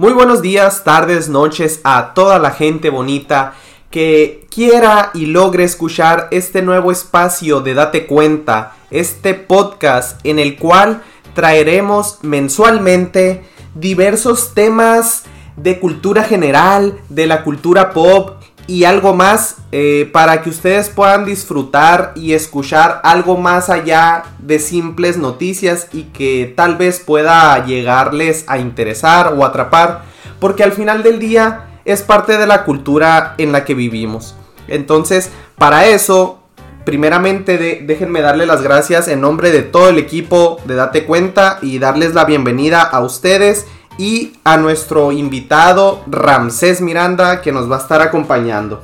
[0.00, 3.52] Muy buenos días, tardes, noches a toda la gente bonita
[3.90, 10.56] que quiera y logre escuchar este nuevo espacio de Date Cuenta, este podcast en el
[10.56, 11.02] cual
[11.34, 13.44] traeremos mensualmente
[13.74, 15.24] diversos temas
[15.58, 18.39] de cultura general, de la cultura pop
[18.70, 24.60] y algo más eh, para que ustedes puedan disfrutar y escuchar algo más allá de
[24.60, 30.02] simples noticias y que tal vez pueda llegarles a interesar o atrapar
[30.38, 34.36] porque al final del día es parte de la cultura en la que vivimos.
[34.68, 36.38] Entonces, para eso,
[36.84, 41.80] primeramente déjenme darle las gracias en nombre de todo el equipo de Date Cuenta y
[41.80, 43.66] darles la bienvenida a ustedes
[43.98, 48.82] y a nuestro invitado Ramsés Miranda que nos va a estar acompañando.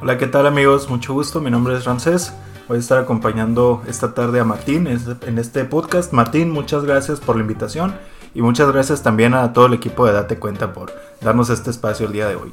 [0.00, 0.88] Hola, ¿qué tal amigos?
[0.88, 2.32] Mucho gusto, mi nombre es Ramsés.
[2.68, 6.12] Voy a estar acompañando esta tarde a Martín en este podcast.
[6.12, 7.94] Martín, muchas gracias por la invitación
[8.34, 12.06] y muchas gracias también a todo el equipo de Date Cuenta por darnos este espacio
[12.06, 12.52] el día de hoy.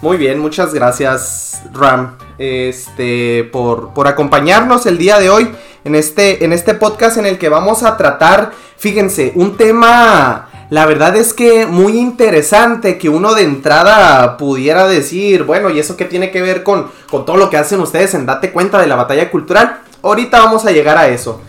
[0.00, 5.48] Muy bien, muchas gracias Ram este, por, por acompañarnos el día de hoy
[5.84, 10.86] en este, en este podcast en el que vamos a tratar, fíjense, un tema la
[10.86, 16.06] verdad es que muy interesante que uno de entrada pudiera decir, bueno, ¿y eso qué
[16.06, 18.96] tiene que ver con, con todo lo que hacen ustedes en Date cuenta de la
[18.96, 19.82] batalla cultural?
[20.02, 21.42] Ahorita vamos a llegar a eso.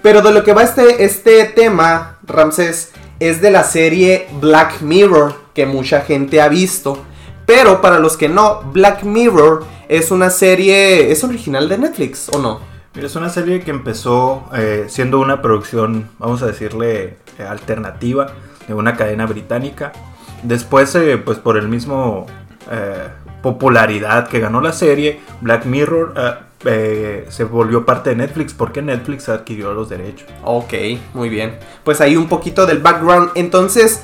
[0.00, 5.34] Pero de lo que va este, este tema, Ramses, es de la serie Black Mirror,
[5.52, 7.04] que mucha gente ha visto.
[7.44, 12.38] Pero para los que no, Black Mirror es una serie, ¿es original de Netflix o
[12.38, 12.60] no?
[12.94, 18.32] Mira, es una serie que empezó eh, siendo una producción, vamos a decirle, eh, alternativa
[18.74, 19.92] una cadena británica.
[20.42, 22.26] Después, eh, pues por el mismo
[22.70, 23.08] eh,
[23.42, 26.14] popularidad que ganó la serie, Black Mirror
[26.64, 30.28] eh, se volvió parte de Netflix porque Netflix adquirió los derechos.
[30.44, 30.74] Ok,
[31.14, 31.58] muy bien.
[31.84, 33.30] Pues ahí un poquito del background.
[33.34, 34.02] Entonces,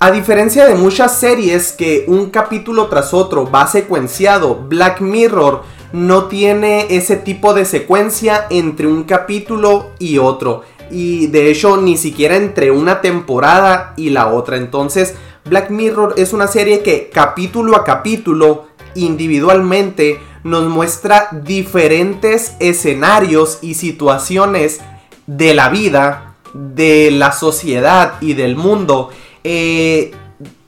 [0.00, 6.26] a diferencia de muchas series que un capítulo tras otro va secuenciado, Black Mirror no
[6.26, 12.36] tiene ese tipo de secuencia entre un capítulo y otro y de hecho ni siquiera
[12.36, 14.56] entre una temporada y la otra.
[14.56, 23.58] Entonces Black Mirror es una serie que capítulo a capítulo individualmente nos muestra diferentes escenarios
[23.62, 24.80] y situaciones
[25.26, 29.10] de la vida, de la sociedad y del mundo,
[29.44, 30.12] eh,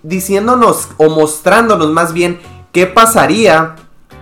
[0.03, 2.41] diciéndonos o mostrándonos más bien
[2.73, 3.77] qué pasaría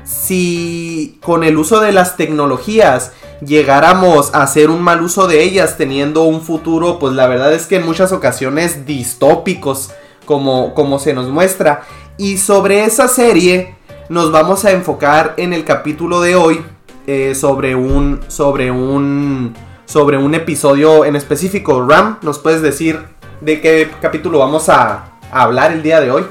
[0.09, 3.13] si con el uso de las tecnologías
[3.45, 7.67] llegáramos a hacer un mal uso de ellas teniendo un futuro, pues la verdad es
[7.67, 9.91] que en muchas ocasiones distópicos,
[10.25, 11.83] como, como se nos muestra.
[12.17, 13.77] Y sobre esa serie
[14.09, 16.65] nos vamos a enfocar en el capítulo de hoy
[17.07, 19.55] eh, sobre un sobre un
[19.85, 21.87] sobre un episodio en específico.
[21.87, 22.99] Ram, ¿nos puedes decir
[23.41, 26.25] de qué capítulo vamos a hablar el día de hoy?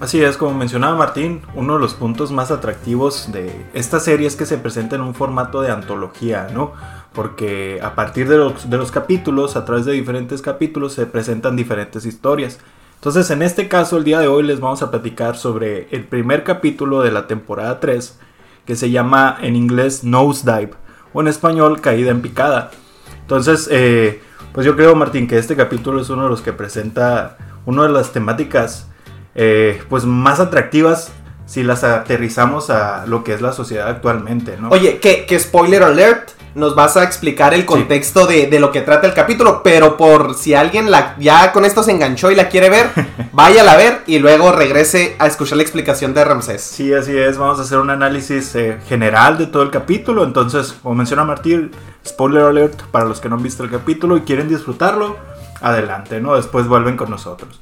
[0.00, 4.36] Así es, como mencionaba Martín, uno de los puntos más atractivos de esta serie es
[4.36, 6.72] que se presenta en un formato de antología, ¿no?
[7.12, 11.54] Porque a partir de los, de los capítulos, a través de diferentes capítulos, se presentan
[11.54, 12.58] diferentes historias.
[12.96, 16.42] Entonces, en este caso, el día de hoy les vamos a platicar sobre el primer
[16.42, 18.18] capítulo de la temporada 3,
[18.66, 20.72] que se llama en inglés Nosedive,
[21.12, 22.72] o en español Caída en Picada.
[23.20, 24.20] Entonces, eh,
[24.52, 27.90] pues yo creo, Martín, que este capítulo es uno de los que presenta una de
[27.90, 28.88] las temáticas
[29.34, 31.12] eh, pues más atractivas
[31.46, 34.70] si las aterrizamos a lo que es la sociedad actualmente, ¿no?
[34.70, 39.12] Oye, que, spoiler alert, nos vas a explicar el contexto de, lo que trata el
[39.12, 42.88] capítulo, pero por si alguien la, ya con esto se enganchó y la quiere ver,
[43.32, 46.62] váyala a ver y luego regrese a escuchar la explicación de Ramsés.
[46.62, 50.74] Sí, así es, vamos a hacer un análisis eh, general de todo el capítulo, entonces,
[50.82, 51.72] como menciona Martín,
[52.06, 55.16] spoiler alert para los que no han visto el capítulo y quieren disfrutarlo,
[55.60, 56.36] adelante, ¿no?
[56.36, 57.60] Después vuelven con nosotros.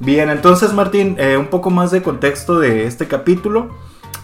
[0.00, 3.70] Bien, entonces Martín, eh, un poco más de contexto de este capítulo.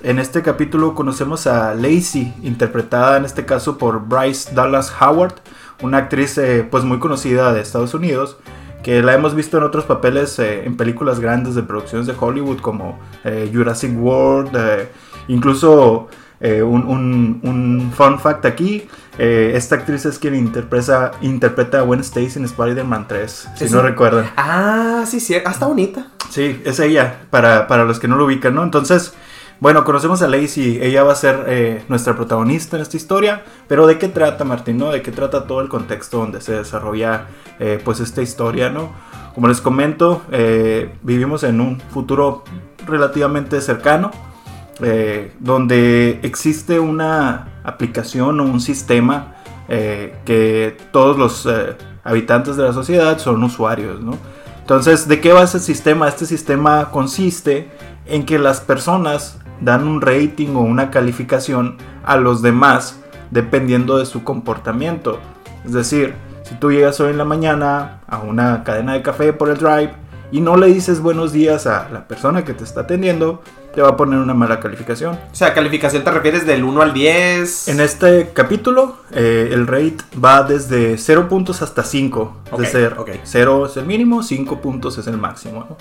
[0.05, 5.35] En este capítulo conocemos a Lacey, interpretada en este caso por Bryce Dallas Howard,
[5.83, 8.37] una actriz eh, pues muy conocida de Estados Unidos,
[8.85, 12.61] que la hemos visto en otros papeles eh, en películas grandes de producciones de Hollywood
[12.61, 13.01] como
[13.53, 14.57] Jurassic World,
[15.27, 16.09] incluso
[16.45, 18.87] un, un, fun fact aquí,
[19.19, 23.81] eh, esta actriz es quien interpreta, interpreta a Gwen Stacy en Spider-Man 3, si no
[23.81, 24.31] recuerdan.
[24.37, 26.09] Ah, sí, sí, hasta bonita.
[26.31, 28.65] Sí, es ella, para, para, los que no lo ubican, ¿no?
[28.65, 29.15] Entonces,
[29.61, 33.87] bueno, conocemos a Lacey, ella va a ser eh, nuestra protagonista en esta historia, pero
[33.87, 34.91] ¿de qué trata, Martín, no?
[34.91, 37.29] ¿De qué trata todo el contexto donde se desarrolla,
[37.61, 38.93] eh, pues, esta historia, no?
[39.35, 40.23] Como les comento,
[41.03, 42.45] vivimos en un futuro
[42.87, 44.13] relativamente cercano,
[45.39, 49.35] donde existe una aplicación o un sistema
[49.69, 51.75] eh, que todos los eh,
[52.05, 54.19] habitantes de la sociedad son usuarios, ¿no?
[54.61, 56.07] Entonces, ¿de qué va ese sistema?
[56.07, 57.71] Este sistema consiste
[58.07, 63.01] en que las personas dan un rating o una calificación a los demás
[63.31, 65.19] dependiendo de su comportamiento.
[65.65, 69.49] Es decir, si tú llegas hoy en la mañana a una cadena de café por
[69.49, 69.93] el drive
[70.31, 73.43] y no le dices buenos días a la persona que te está atendiendo,
[73.75, 75.15] te va a poner una mala calificación.
[75.15, 77.69] O sea, calificación te refieres del 1 al 10.
[77.69, 82.37] En este capítulo, eh, el rate va desde 0 puntos hasta 5.
[82.51, 83.11] Ok, de ser ok.
[83.25, 85.67] 0 es el mínimo, 5 puntos es el máximo.
[85.69, 85.77] ¿no?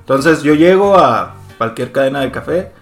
[0.00, 2.72] Entonces yo llego a cualquier cadena de café,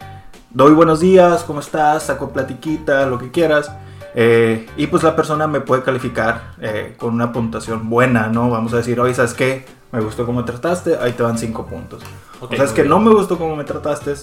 [0.51, 2.05] doy buenos días, ¿cómo estás?
[2.05, 3.71] Saco platiquita, lo que quieras.
[4.15, 8.51] eh, y pues la persona me puede calificar eh, con una puntuación buena, ¿no?
[8.51, 9.65] Vamos a decir, oye, ¿sabes qué?
[9.91, 12.03] Me gustó cómo me trataste, ahí te van 5 puntos.
[12.41, 12.91] Ok, o sea, es que bien.
[12.91, 14.15] no me gustó cómo me trataste,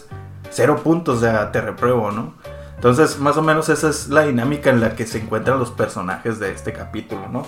[0.49, 2.33] cero puntos, o sea, te repruebo, ¿no?
[2.75, 6.39] Entonces, más o menos esa es la dinámica en la que se encuentran los personajes
[6.39, 7.45] de este capítulo, ¿no?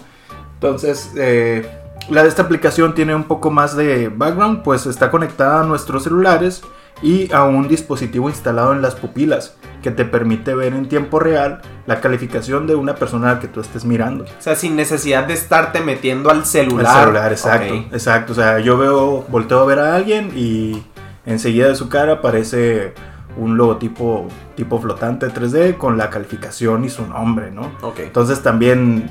[0.55, 1.65] Entonces, eh,
[2.09, 6.03] la de esta aplicación tiene un poco más de background, pues está conectada a nuestros
[6.03, 6.63] celulares
[7.01, 11.61] y a un dispositivo instalado en las pupilas que te permite ver en tiempo real
[11.87, 14.25] la calificación de una persona a la que tú estés mirando.
[14.25, 16.99] O sea, sin necesidad de estarte metiendo al El celular.
[16.99, 17.73] celular, exacto.
[17.91, 18.33] Exacto.
[18.33, 20.83] O sea, yo veo, volteo a ver a alguien y
[21.25, 22.93] enseguida de su cara aparece
[23.37, 27.71] un logotipo tipo flotante 3D con la calificación y su nombre, ¿no?
[27.81, 27.99] Ok.
[27.99, 29.09] Entonces también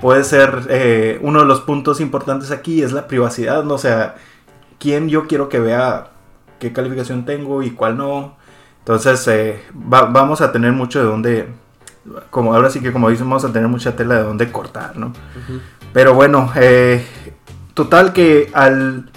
[0.00, 3.74] puede ser eh, uno de los puntos importantes aquí es la privacidad, ¿no?
[3.74, 4.14] O sea,
[4.78, 6.10] quién yo quiero que vea
[6.60, 8.36] qué calificación tengo y cuál no.
[8.80, 9.60] Entonces eh,
[9.92, 11.48] va- vamos a tener mucho de dónde,
[12.30, 15.12] como ahora sí que como dicen, vamos a tener mucha tela de dónde cortar, ¿no?
[15.92, 17.04] Pero bueno, eh,
[17.74, 19.10] total que al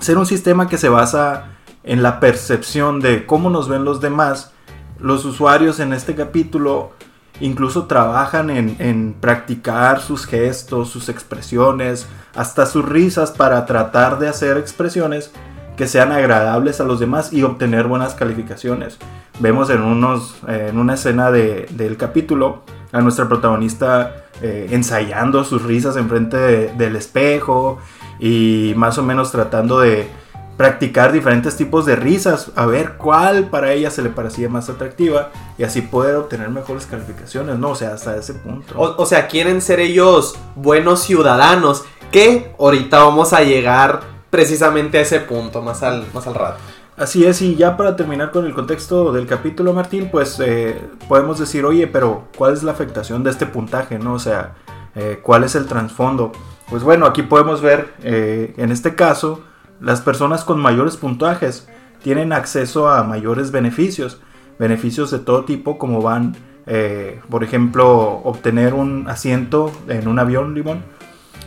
[0.00, 1.44] ser un sistema que se basa
[1.84, 4.52] en la percepción de cómo nos ven los demás,
[4.98, 6.92] los usuarios en este capítulo
[7.40, 14.28] incluso trabajan en, en practicar sus gestos, sus expresiones, hasta sus risas para tratar de
[14.28, 15.30] hacer expresiones
[15.76, 18.98] que sean agradables a los demás y obtener buenas calificaciones.
[19.38, 25.62] Vemos en, unos, en una escena de- del capítulo a nuestra protagonista eh, ensayando sus
[25.62, 27.78] risas enfrente de- del espejo
[28.18, 30.08] y más o menos tratando de
[30.58, 35.30] practicar diferentes tipos de risas, a ver cuál para ella se le parecía más atractiva
[35.56, 37.70] y así poder obtener mejores calificaciones, ¿no?
[37.70, 38.74] O sea, hasta ese punto.
[38.76, 41.84] O, o sea, quieren ser ellos buenos ciudadanos.
[42.10, 44.00] Que ahorita vamos a llegar
[44.30, 46.58] precisamente a ese punto más al, más al rato.
[46.96, 51.38] Así es, y ya para terminar con el contexto del capítulo, Martín, pues eh, podemos
[51.38, 54.14] decir, oye, pero ¿cuál es la afectación de este puntaje, no?
[54.14, 54.54] O sea,
[54.96, 56.32] eh, ¿cuál es el trasfondo?
[56.68, 59.44] Pues bueno, aquí podemos ver, eh, en este caso,
[59.80, 61.68] las personas con mayores puntajes
[62.02, 64.20] tienen acceso a mayores beneficios,
[64.58, 66.36] beneficios de todo tipo, como van,
[66.66, 70.82] eh, por ejemplo, obtener un asiento en un avión, Limón,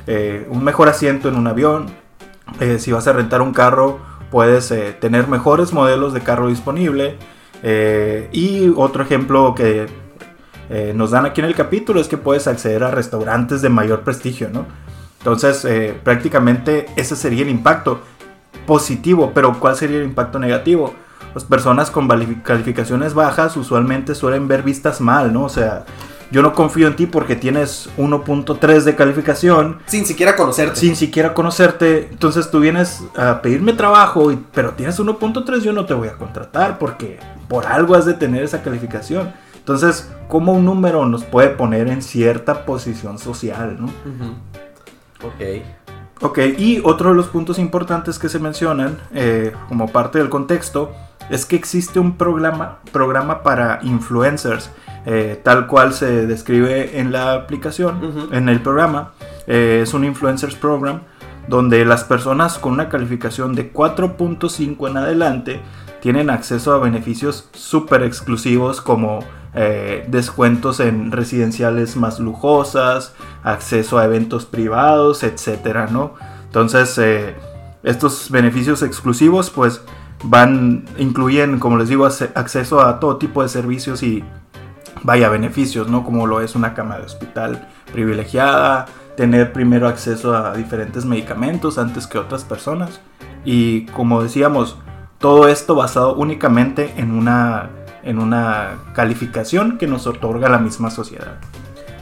[0.08, 1.88] eh, un mejor asiento en un avión,
[2.60, 4.00] eh, si vas a rentar un carro,
[4.30, 7.18] puedes tener mejores modelos de carro disponible.
[8.32, 9.88] Y otro ejemplo que
[10.96, 14.50] nos dan aquí en el capítulo es que puedes acceder a restaurantes de mayor prestigio,
[14.50, 14.66] ¿no?
[15.18, 15.68] Entonces,
[16.06, 18.00] prácticamente ese sería el impacto
[18.66, 20.94] positivo, pero ¿cuál sería el impacto negativo?
[21.34, 22.08] Las personas con
[22.44, 25.44] calificaciones bajas usualmente suelen ver vistas mal, ¿no?
[25.46, 25.86] O sea,
[26.30, 30.78] yo no confío en ti porque tienes 1.3 de calificación Sin siquiera conocerte.
[30.80, 32.08] sin siquiera conocerte.
[32.12, 36.14] Entonces tú vienes a pedirme trabajo, y- pero tienes 1.3, yo no te voy a
[36.18, 39.34] contratar porque por algo has de tener esa calificación.
[39.56, 43.78] Entonces, ¿cómo un número nos puede poner en cierta posición social?
[43.80, 43.86] ¿no?
[43.86, 45.28] Ujú.
[45.28, 45.64] Ok.
[46.24, 50.92] Ok, y otro de los puntos importantes que se mencionan eh, como parte del contexto
[51.32, 54.70] es que existe un programa, programa para influencers,
[55.08, 59.14] eh, tal cual se describe en la aplicación, en el programa.
[59.48, 61.02] Eh, es un influencers program
[61.48, 65.62] donde las personas con una calificación de 4.5 en adelante
[66.02, 74.06] tienen acceso a beneficios súper exclusivos como eh, descuentos en residenciales más lujosas, acceso a
[74.06, 76.14] eventos privados, etcétera, ¿no?
[76.46, 77.36] Entonces, eh,
[77.84, 79.82] estos beneficios exclusivos, pues,
[80.24, 84.24] van, incluyen, como les digo, acceso a todo tipo de servicios y,
[85.04, 86.04] vaya, beneficios, ¿no?
[86.04, 88.86] Como lo es una cama de hospital privilegiada,
[89.18, 93.02] tener primero acceso a diferentes medicamentos antes que otras personas.
[93.44, 94.78] Y como decíamos,
[95.18, 97.70] todo esto basado únicamente en una,
[98.04, 101.38] en una calificación que nos otorga la misma sociedad.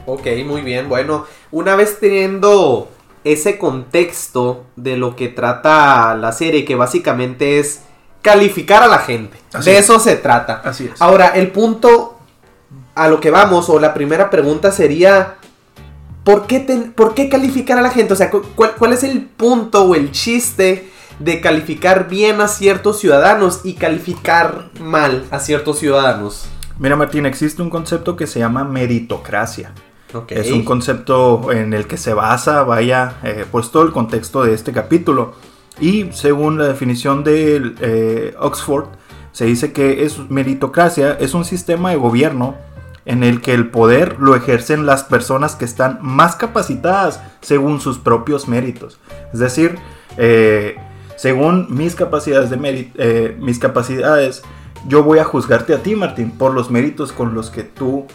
[0.05, 0.89] Ok, muy bien.
[0.89, 2.89] Bueno, una vez teniendo
[3.23, 7.81] ese contexto de lo que trata la serie, que básicamente es
[8.21, 9.37] calificar a la gente.
[9.53, 9.85] Así de es.
[9.85, 10.61] eso se trata.
[10.63, 11.01] Así es.
[11.01, 12.17] Ahora, el punto
[12.95, 15.35] a lo que vamos, o la primera pregunta sería,
[16.23, 18.13] ¿por qué, ten- ¿por qué calificar a la gente?
[18.13, 20.89] O sea, cu- ¿cuál, cuál es el punto o el chiste
[21.19, 26.47] de calificar bien a ciertos ciudadanos y calificar mal a ciertos ciudadanos?
[26.79, 29.73] Mira, Martín, existe un concepto que se llama meritocracia.
[30.29, 34.55] Es un concepto en el que se basa, vaya, eh, pues todo el contexto de
[34.55, 35.33] este capítulo.
[35.79, 38.88] Y según la definición de eh, Oxford,
[39.31, 42.55] se dice que es meritocracia es un sistema de gobierno
[43.05, 47.99] en el que el poder lo ejercen las personas que están más capacitadas según sus
[47.99, 48.99] propios méritos.
[49.31, 49.77] Es decir,
[50.17, 50.75] eh,
[51.19, 54.41] según mis capacidades de eh, mis capacidades,
[54.88, 58.05] yo voy a juzgarte a ti, Martín, por los méritos con los que tú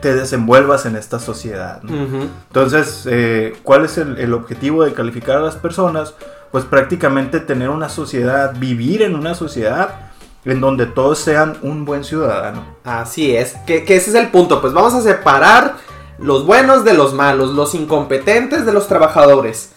[0.00, 1.82] te desenvuelvas en esta sociedad.
[1.84, 6.14] Entonces, eh, ¿cuál es el, el objetivo de calificar a las personas?
[6.52, 10.12] Pues prácticamente tener una sociedad, vivir en una sociedad
[10.46, 12.64] en donde todos sean un buen ciudadano.
[12.82, 14.62] Así es, que, que ese es el punto.
[14.62, 15.76] Pues vamos a separar
[16.16, 19.72] los buenos de los malos, los incompetentes de los trabajadores.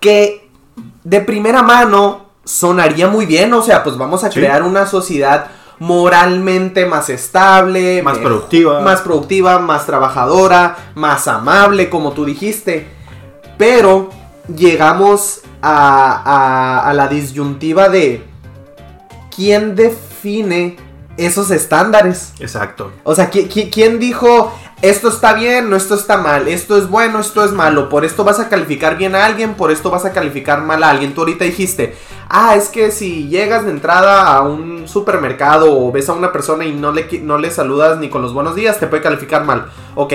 [0.00, 0.49] Que
[1.04, 4.40] de primera mano sonaría muy bien, o sea, pues vamos a Sí.
[4.40, 5.46] crear una sociedad
[5.78, 8.80] moralmente más estable, Más mej- productiva.
[8.80, 12.86] más productiva, más trabajadora, más amable, como tú dijiste.
[13.56, 14.10] Pero
[14.54, 16.22] llegamos a,
[16.82, 18.24] a- a la disyuntiva de
[19.34, 20.76] quién define
[21.16, 22.32] esos estándares.
[22.40, 22.92] Exacto.
[23.04, 24.52] O sea, ¿qui- qui- ¿quién dijo
[24.82, 28.24] esto está bien, no esto está mal, esto es bueno, esto es malo, por esto
[28.24, 31.12] vas a calificar bien a alguien, por esto vas a calificar mal a alguien?
[31.12, 31.96] Tú ahorita dijiste,
[32.30, 36.64] ah, es que si llegas de entrada a un supermercado o ves a una persona
[36.64, 39.66] y no le, no le saludas ni con los buenos días, te puede calificar mal.
[39.96, 40.14] Ok,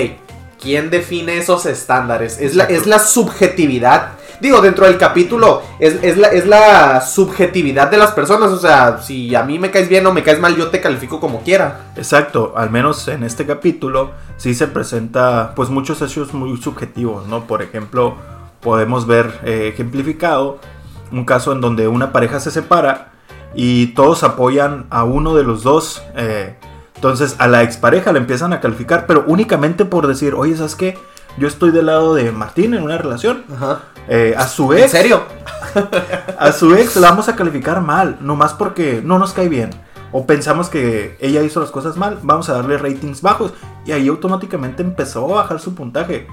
[0.60, 2.39] ¿quién define esos estándares?
[2.39, 4.13] Es la, es la subjetividad.
[4.45, 8.51] Digo, dentro del capítulo es, es la, es la subjetividad de las personas.
[8.51, 11.19] O sea, si a mí me caes bien o me caes mal, yo te califico
[11.19, 11.87] como quiera.
[11.95, 17.47] Exacto, al menos en este capítulo sí se presenta pues muchos hechos muy subjetivos, ¿no?
[17.47, 18.17] Por ejemplo,
[18.61, 20.59] podemos ver eh, ejemplificado
[21.11, 23.13] un caso en donde una pareja se separa
[23.55, 26.03] y todos apoyan a uno de los dos.
[26.15, 26.55] eh,
[26.93, 30.97] entonces a la expareja le empiezan a calificar, pero únicamente por decir, oye, ¿sabes qué?
[31.37, 33.43] Yo estoy del lado de Martín en una relación.
[33.53, 33.79] Ajá.
[34.07, 35.23] Eh, a su ¿En ex, serio?
[36.39, 39.71] a su ex la vamos a calificar mal, nomás porque no nos cae bien.
[40.11, 43.53] O pensamos que ella hizo las cosas mal, vamos a darle ratings bajos.
[43.85, 46.27] Y ahí automáticamente empezó a bajar su puntaje.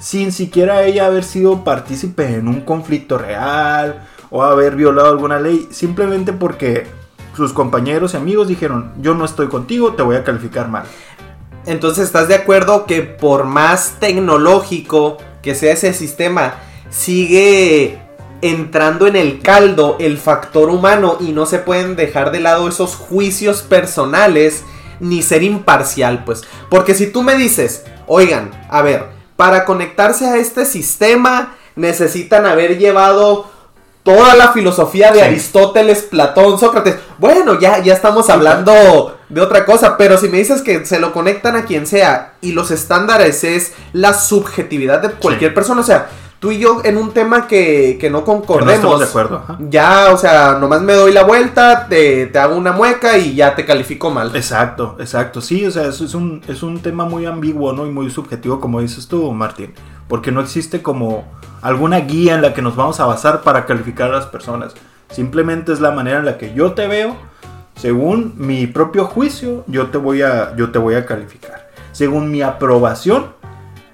[0.00, 5.68] Sin siquiera ella haber sido partícipe en un conflicto real o haber violado alguna ley.
[5.70, 6.86] Simplemente porque
[7.36, 10.84] sus compañeros y amigos dijeron, yo no estoy contigo, te voy a calificar mal.
[11.68, 16.54] Entonces, ¿estás de acuerdo que por más tecnológico que sea ese sistema,
[16.88, 17.98] sigue
[18.40, 22.96] entrando en el caldo el factor humano y no se pueden dejar de lado esos
[22.96, 24.64] juicios personales
[24.98, 26.42] ni ser imparcial, pues?
[26.70, 29.04] Porque si tú me dices, oigan, a ver,
[29.36, 33.50] para conectarse a este sistema necesitan haber llevado
[34.04, 35.24] toda la filosofía de Sí.
[35.26, 36.96] Aristóteles, Platón, Sócrates.
[37.18, 41.12] Bueno, ya, ya estamos hablando de otra cosa, pero si me dices que se lo
[41.12, 45.54] conectan a quien sea y los estándares es la subjetividad de cualquier Sí.
[45.54, 46.08] persona, o sea,
[46.40, 48.74] tú y yo en un tema que, que no Que no concordemos.
[48.74, 49.36] estamos de acuerdo.
[49.44, 49.58] ajá.
[49.68, 53.54] Ya, o sea, nomás me doy la vuelta, te, te hago una mueca y ya
[53.54, 54.34] te califico mal.
[54.34, 55.40] Exacto, exacto.
[55.40, 57.86] Sí, o sea, eso es un, es un tema muy ambiguo, ¿no?
[57.86, 59.74] Y muy subjetivo, como dices tú, Martín.
[60.08, 61.26] Porque no existe como
[61.60, 64.74] alguna guía en la que nos vamos a basar para calificar a las personas.
[65.10, 67.16] Simplemente es la manera en la que yo te veo.
[67.78, 71.70] Según mi propio juicio, yo te voy a, yo te voy a calificar.
[71.92, 73.32] Según mi aprobación,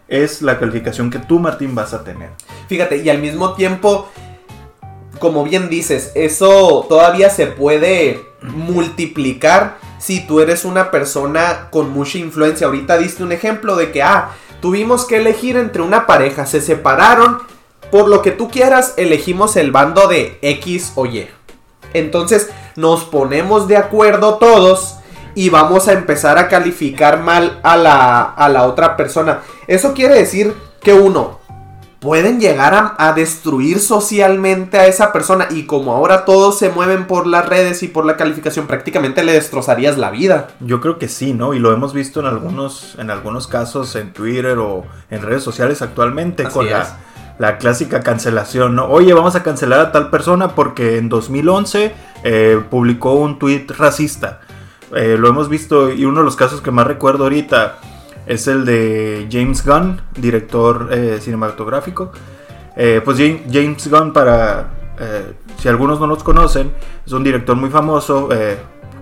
[0.08, 2.30] es la calificación que tú, Martín, vas a tener.
[2.66, 4.08] Fíjate, y al mismo tiempo,
[5.18, 12.16] como bien dices, eso todavía se puede multiplicar si tú eres una persona con mucha
[12.16, 12.66] influencia.
[12.66, 14.30] Ahorita diste un ejemplo de que, ah,
[14.62, 17.38] tuvimos que elegir entre una pareja, se separaron,
[17.90, 21.28] por lo que tú quieras, elegimos el bando de X o Y.
[21.92, 24.96] Entonces nos ponemos de acuerdo todos
[25.34, 29.40] y vamos a empezar a calificar mal a la, a la otra persona.
[29.66, 31.40] Eso quiere decir que uno,
[32.04, 37.06] pueden llegar a, a destruir socialmente a esa persona y como ahora todos se mueven
[37.06, 40.48] por las redes y por la calificación, prácticamente le destrozarías la vida.
[40.60, 41.54] Yo creo que sí, ¿no?
[41.54, 45.80] Y lo hemos visto en algunos, en algunos casos en Twitter o en redes sociales
[45.80, 46.72] actualmente Así con es.
[46.72, 46.98] la,
[47.38, 48.86] la clásica cancelación, ¿no?
[48.86, 54.40] Oye, vamos a cancelar a tal persona porque en 2011 eh, publicó un tweet racista.
[54.94, 57.78] Eh, lo hemos visto y uno de los casos que más recuerdo ahorita
[58.26, 62.12] es el de James Gunn, director eh, cinematográfico.
[62.74, 64.70] Pues Jam- James Gunn, para
[65.58, 66.72] si algunos no los conocen,
[67.06, 68.28] es un director muy famoso.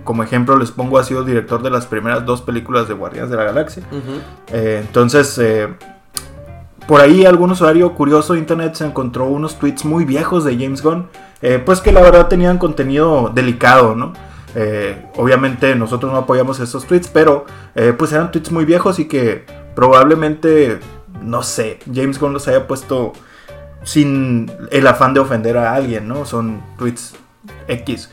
[0.03, 3.37] como ejemplo les pongo, ha sido director de las primeras dos películas de Guardianes de
[3.37, 3.83] la Galaxia.
[4.51, 5.39] Entonces,
[6.87, 10.81] por ahí algún usuario curioso de internet se encontró unos tweets muy viejos de James
[10.81, 11.07] Gunn,
[11.41, 14.13] eh, pues que la verdad tenían contenido delicado, ¿no?
[14.55, 19.05] Eh, obviamente nosotros no apoyamos esos tweets, pero eh, pues eran tweets muy viejos y
[19.05, 20.79] que probablemente,
[21.21, 23.13] no sé, James Gunn los haya puesto
[23.83, 26.25] sin el afán de ofender a alguien, ¿no?
[26.25, 27.15] Son tweets
[27.67, 28.09] X.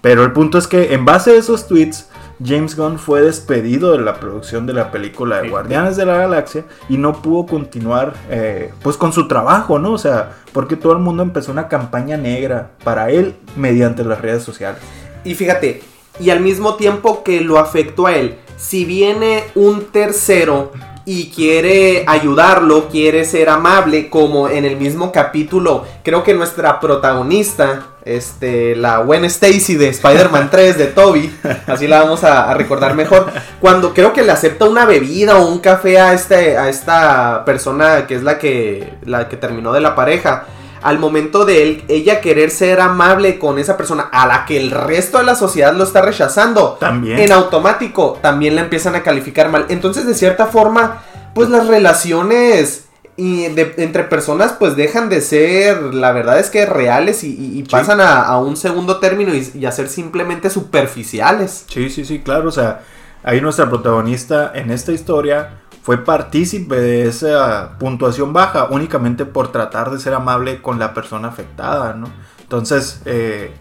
[0.00, 2.08] Pero el punto es que en base a esos tweets,
[2.44, 6.64] James Gunn fue despedido de la producción de la película de Guardianes de la Galaxia
[6.88, 9.92] y no pudo continuar eh, pues con su trabajo, ¿no?
[9.92, 14.42] O sea, porque todo el mundo empezó una campaña negra para él mediante las redes
[14.42, 14.80] sociales.
[15.24, 15.82] Y fíjate,
[16.20, 20.72] y al mismo tiempo que lo afectó a él, si viene un tercero
[21.08, 27.92] y quiere ayudarlo, quiere ser amable, como en el mismo capítulo, creo que nuestra protagonista,
[28.04, 31.32] este, la Gwen Stacy de Spider-Man 3 de Toby,
[31.68, 35.60] así la vamos a, recordar mejor, cuando creo que le acepta una bebida o un
[35.60, 39.94] café a, este, a esta persona que es la que, la que terminó de la
[39.94, 40.46] pareja,
[40.86, 44.70] al momento de él, ella querer ser amable con esa persona a la que el
[44.70, 49.48] resto de la sociedad lo está rechazando, también en automático también la empiezan a calificar
[49.48, 49.66] mal.
[49.68, 51.02] Entonces, de cierta forma,
[51.34, 52.84] pues las relaciones
[53.16, 58.38] y entre personas pues dejan de ser, la verdad es que reales y, pasan a,
[58.38, 61.64] un segundo término y, y a ser simplemente superficiales.
[61.68, 62.82] Sí, sí, sí, claro, o sea,
[63.26, 69.90] ahí nuestra protagonista en esta historia fue partícipe de esa puntuación baja únicamente por tratar
[69.90, 72.08] de ser amable con la persona afectada, ¿no?
[72.40, 73.52] Entonces, eh,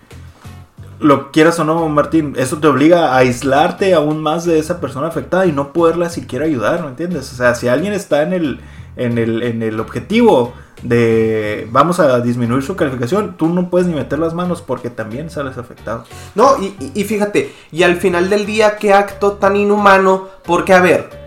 [0.99, 5.07] lo quieras o no, Martín, eso te obliga a aislarte aún más de esa persona
[5.07, 7.33] afectada y no poderla siquiera ayudar, ¿me entiendes?
[7.33, 8.59] O sea, si alguien está en el,
[8.95, 13.93] en el, en el objetivo de vamos a disminuir su calificación, tú no puedes ni
[13.93, 16.03] meter las manos porque también sales afectado.
[16.35, 20.81] No, y, y fíjate, y al final del día, qué acto tan inhumano, porque a
[20.81, 21.25] ver,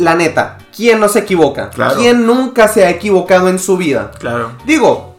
[0.00, 1.70] la neta, ¿quién no se equivoca?
[1.96, 4.10] ¿Quién nunca se ha equivocado en su vida?
[4.18, 4.52] Claro.
[4.64, 5.16] Digo,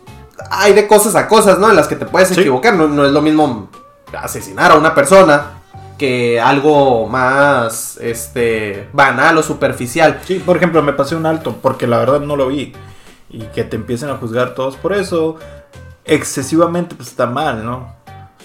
[0.50, 1.70] hay de cosas a cosas, ¿no?
[1.70, 2.74] En las que te puedes equivocar.
[2.76, 3.70] No, es lo mismo
[4.14, 5.62] asesinar a una persona
[5.98, 10.20] que algo más este banal o superficial.
[10.26, 12.74] Sí, por ejemplo, me pasé un alto porque la verdad no lo vi
[13.32, 15.38] y que te empiecen a juzgar todos por eso
[16.06, 17.96] excesivamente pues está mal, ¿no?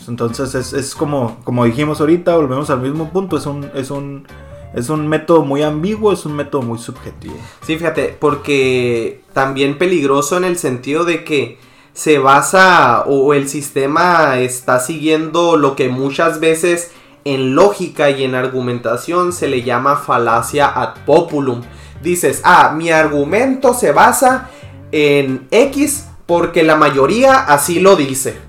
[0.08, 4.26] Entonces es, es como como dijimos ahorita, volvemos al mismo punto, es un es un
[4.74, 7.36] es un método muy ambiguo, es un método muy subjetivo.
[7.62, 11.58] Sí, fíjate, porque también peligroso en el sentido de que
[11.94, 16.90] se basa o el sistema está siguiendo lo que muchas veces
[17.24, 21.62] en lógica y en argumentación se le llama falacia ad populum.
[22.02, 24.50] Dices, ah, mi argumento se basa
[24.92, 28.46] en X porque la mayoría así lo dice.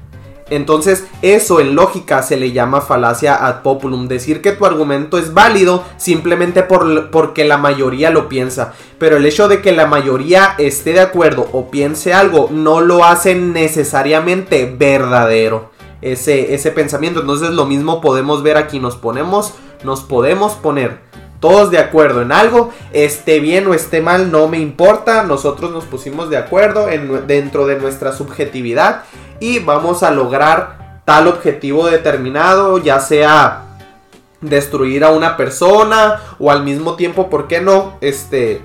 [0.49, 4.07] Entonces, eso en lógica se le llama falacia ad populum.
[4.07, 8.73] Decir que tu argumento es válido simplemente por, porque la mayoría lo piensa.
[8.97, 13.03] Pero el hecho de que la mayoría esté de acuerdo o piense algo no lo
[13.03, 15.71] hace necesariamente verdadero.
[16.01, 17.21] Ese, ese pensamiento.
[17.21, 18.79] Entonces, lo mismo podemos ver aquí.
[18.79, 21.06] Nos ponemos, nos podemos poner
[21.39, 25.85] todos de acuerdo en algo, esté bien o esté mal, no me importa, nosotros nos
[25.85, 29.03] pusimos de acuerdo en, dentro de nuestra subjetividad
[29.39, 33.63] y vamos a lograr tal objetivo determinado, ya sea
[34.41, 37.97] destruir a una persona o al mismo tiempo, ¿por qué no?
[38.01, 38.61] Este,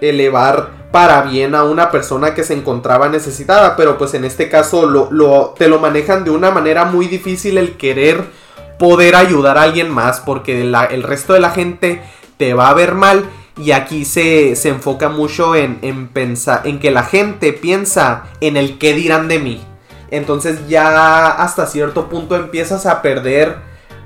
[0.00, 4.86] elevar para bien a una persona que se encontraba necesitada, pero pues en este caso
[4.86, 8.24] lo, te lo manejan de una manera muy difícil el querer
[8.84, 12.02] poder ayudar a alguien más, porque el resto de la gente
[12.36, 13.24] te va a ver mal.
[13.56, 18.58] Y aquí se, se enfoca mucho en, en, pensar, en que la gente piensa en
[18.58, 19.64] el qué dirán de mí.
[20.10, 23.56] Entonces ya hasta cierto punto empiezas a perder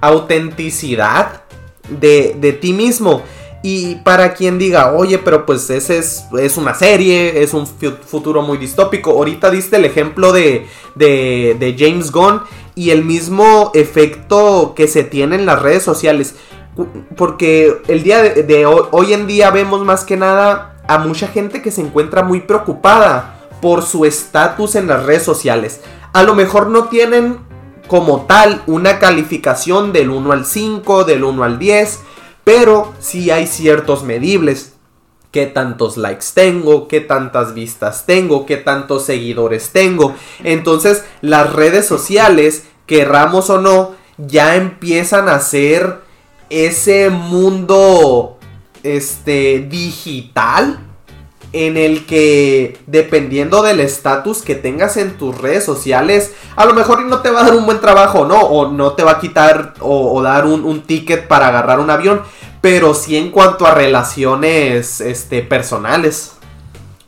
[0.00, 1.42] autenticidad
[1.88, 3.24] de, de ti mismo.
[3.64, 8.42] Y para quien diga, oye, pero pues ese es, es una serie, es un futuro
[8.42, 9.10] muy distópico.
[9.10, 12.42] Ahorita diste el ejemplo de, de, de James Gunn
[12.78, 16.36] y el mismo efecto que se tiene en las redes sociales.
[17.16, 21.60] Porque el día de, hoy, hoy en día vemos más que nada a mucha gente
[21.60, 25.80] que se encuentra muy preocupada por su estatus en las redes sociales
[26.12, 27.38] a lo mejor no tienen
[27.86, 32.00] como tal una calificación del 1 al 5, del 1 al 10,
[32.44, 34.74] pero sí hay ciertos medibles.
[35.30, 36.88] ¿Qué tantos likes tengo?
[36.88, 38.46] ¿Qué tantas vistas tengo?
[38.46, 40.14] ¿Qué tantos seguidores tengo?
[40.42, 46.00] Entonces las redes sociales, querramos o no, ya empiezan a ser
[46.50, 48.38] ese mundo
[48.82, 50.80] este digital
[51.52, 57.02] en el que dependiendo del estatus que tengas en tus redes sociales, a lo mejor
[57.04, 58.38] no te va a dar un buen trabajo, ¿no?
[58.38, 62.22] O no te va a quitar o, dar un, ticket para agarrar un avión,
[62.60, 66.36] pero sí en cuanto a relaciones este, personales.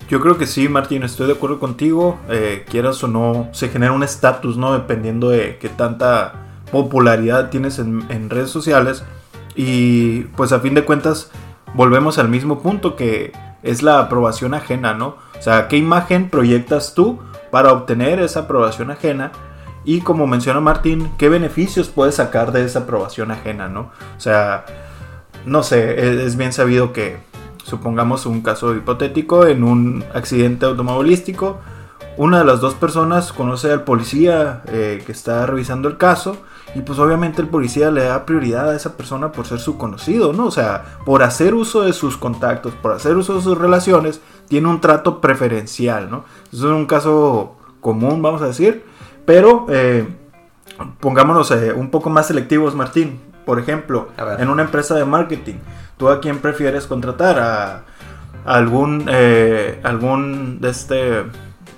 [0.09, 2.19] Yo creo que sí, Martín, estoy de acuerdo contigo.
[2.29, 4.73] Eh, quieras o no, se genera un estatus, ¿no?
[4.73, 6.35] Dependiendo de qué tanta
[6.73, 9.05] popularidad tienes en, en redes sociales.
[9.55, 11.31] Y pues a fin de cuentas,
[11.75, 13.33] volvemos al mismo punto que
[13.63, 15.17] es la aprobación ajena, ¿no?
[15.39, 17.19] O sea, ¿qué imagen proyectas tú
[17.51, 19.33] para obtener esa aprobación ajena?
[19.85, 23.91] Y como menciona Martín, ¿qué beneficios puedes sacar de esa aprobación ajena, ¿no?
[24.17, 24.65] O sea,
[25.47, 27.19] no sé, es, bien sabido que,
[27.65, 31.59] supongamos un caso hipotético, en un accidente automovilístico,
[32.17, 36.37] una de las dos personas conoce al policía eh, que está revisando el caso
[36.75, 40.33] y pues obviamente el policía le da prioridad a esa persona por ser su conocido,
[40.33, 40.47] ¿no?
[40.47, 44.69] O sea, por hacer uso de sus contactos, por hacer uso de sus relaciones, tiene
[44.69, 46.25] un trato preferencial, ¿no?
[46.53, 48.85] Eso es un caso común, vamos a decir,
[49.25, 50.07] pero eh,
[51.01, 53.30] pongámonos eh, un poco más selectivos, Martín.
[53.51, 55.57] Por ejemplo, en una empresa de marketing,
[55.97, 57.41] ¿tú a quién prefieres contratar?
[57.41, 57.83] ¿A
[58.45, 61.25] algún, eh, algún de este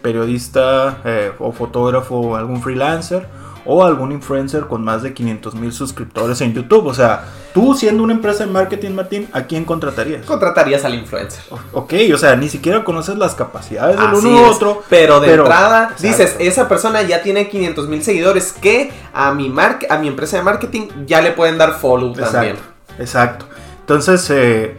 [0.02, 3.26] periodista eh, o fotógrafo, algún freelancer?
[3.64, 6.85] O algún influencer con más de 500 mil suscriptores en YouTube.
[6.85, 10.24] O sea, tú siendo una empresa de marketing, Martín, ¿a quién contratarías?
[10.24, 11.42] Contratarías al influencer.
[11.72, 14.82] Ok, o sea, ni siquiera conoces las capacidades del Así uno u otro.
[14.88, 16.02] Pero de pero- entrada, Exacto.
[16.02, 19.52] dices, esa persona ya tiene 500 mil seguidores que a mi,
[19.88, 22.56] a mi empresa de marketing ya le pueden dar follow también.
[22.98, 23.46] Exacto, exacto.
[23.80, 24.76] Entonces, eh,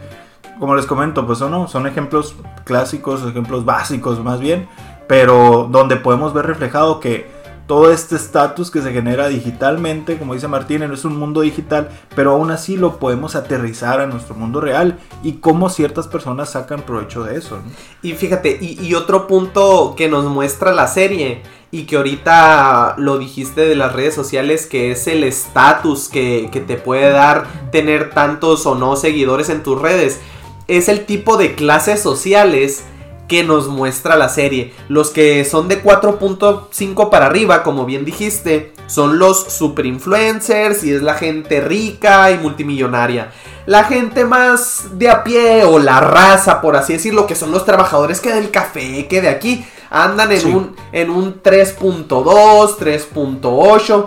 [0.58, 2.34] como les comento, pues son, son ejemplos
[2.64, 4.68] clásicos, ejemplos básicos más bien,
[5.06, 7.28] pero donde podemos ver reflejado que
[7.66, 12.32] todo este estatus que se genera digitalmente, como dice Martín, es un mundo digital, pero
[12.32, 17.24] aún así lo podemos aterrizar a nuestro mundo real y cómo ciertas personas sacan provecho
[17.24, 17.56] de eso.
[17.56, 17.62] ¿no?
[18.02, 23.18] Y fíjate, y, y otro punto que nos muestra la serie y que ahorita lo
[23.18, 28.10] dijiste de las redes sociales, que es el estatus que, que te puede dar tener
[28.10, 30.20] tantos o no seguidores en tus redes,
[30.68, 32.84] es el tipo de clases sociales
[33.28, 34.72] que nos muestra la serie.
[34.88, 40.92] Los que son de 4.5 para arriba, como bien dijiste, son los super influencers y
[40.92, 43.32] es la gente rica y multimillonaria.
[43.66, 47.64] La gente más de a pie o la raza, por así decirlo, que son los
[47.64, 50.48] trabajadores que del café, que de aquí, andan en Sí.
[50.52, 54.06] un, en un 3.2, 3.8.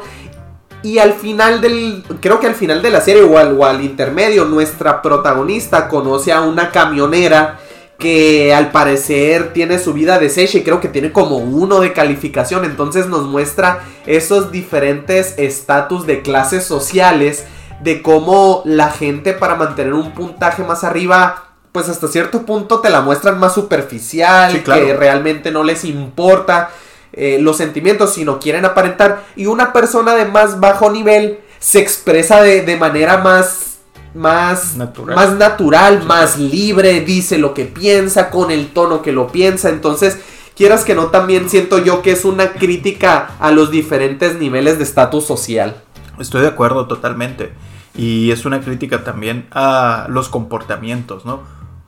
[0.84, 2.04] Y al final del.
[2.22, 6.32] Creo que al final de la serie o al, o al intermedio, nuestra protagonista conoce
[6.32, 7.60] a una camionera
[7.98, 12.64] que al parecer tiene su vida deshecha y creo que tiene como uno de calificación.
[12.64, 17.46] Entonces nos muestra esos diferentes estatus de clases sociales.
[17.82, 21.44] De cómo la gente para mantener un puntaje más arriba.
[21.72, 24.52] Pues hasta cierto punto te la muestran más superficial.
[24.52, 24.86] Sí, claro.
[24.86, 26.72] Que realmente no les importa
[27.14, 29.24] eh, los sentimientos, sino quieren aparentar.
[29.36, 33.77] Y una persona de más bajo nivel se expresa de, de manera más.
[34.18, 35.16] Más Natural.
[35.16, 39.70] más natural, más libre, dice lo que piensa, con el tono que lo piensa.
[39.70, 40.20] Entonces,
[40.56, 44.86] quieras que no, también siento yo que es una crítica a los diferentes niveles de
[44.86, 45.84] estatus social.
[46.20, 47.54] Estoy de acuerdo totalmente.
[47.96, 51.42] Y es una crítica también a los comportamientos, ¿no?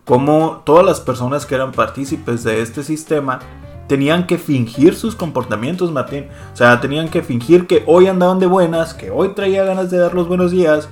[0.06, 3.40] Como todas las personas que eran partícipes de este sistema
[3.88, 6.28] tenían que fingir sus comportamientos, Martín.
[6.54, 9.98] O sea, tenían que fingir que hoy andaban de buenas, que hoy traía ganas de
[9.98, 10.90] dar los buenos días,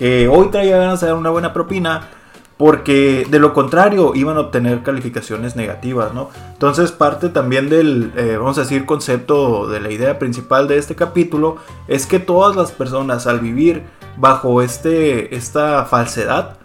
[0.00, 2.08] que hoy traía ganas de dar una buena propina,
[2.56, 6.30] porque de lo contrario iban a obtener calificaciones negativas, ¿no?
[6.54, 10.94] Entonces parte también del, eh, vamos a decir, concepto de la idea principal de este
[10.94, 13.82] capítulo es que todas las personas al vivir
[14.16, 16.56] bajo este, esta falsedad,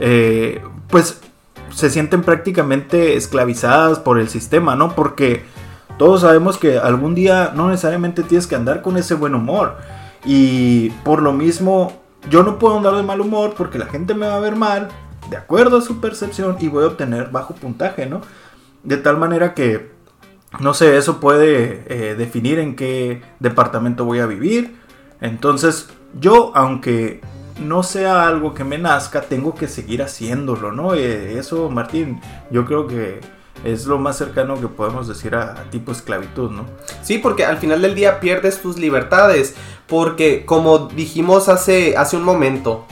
[0.00, 1.20] eh, pues
[1.68, 4.94] se sienten prácticamente esclavizadas por el sistema, ¿no?
[4.94, 5.44] Porque
[5.98, 9.76] todos sabemos que algún día no necesariamente tienes que andar con ese buen humor.
[10.24, 14.26] Y por lo mismo, yo no puedo andar de mal humor porque la gente me
[14.26, 14.88] va a ver mal,
[15.30, 18.20] de acuerdo a su percepción, y voy a obtener bajo puntaje, ¿no?
[18.82, 19.92] De tal manera que,
[20.60, 24.76] no sé, eso puede eh, definir en qué departamento voy a vivir.
[25.20, 27.20] Entonces, yo, aunque
[27.60, 30.94] no sea algo que me nazca, tengo que seguir haciéndolo, ¿no?
[30.94, 33.20] Eh, eso, Martín, yo creo que
[33.64, 36.66] es lo más cercano que podemos decir a, tipo esclavitud, ¿no?
[37.02, 39.54] Sí, porque al final del día pierdes tus libertades.
[39.86, 42.86] Porque como dijimos hace, hace un momento,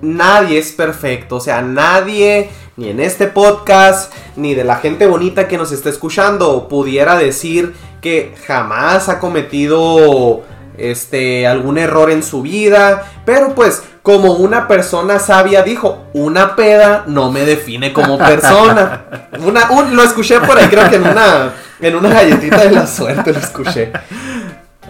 [0.00, 1.36] nadie es perfecto.
[1.36, 5.90] O sea, nadie, ni en este podcast, ni de la gente bonita que nos está
[5.90, 10.42] escuchando, pudiera decir que jamás ha cometido
[10.78, 13.10] este algún error en su vida.
[13.24, 19.04] Pero pues, como una persona sabia dijo, una peda no me define como persona.
[19.44, 22.86] Una, un- lo escuché por ahí, creo que en una, en una galletita de la
[22.86, 23.92] suerte lo escuché.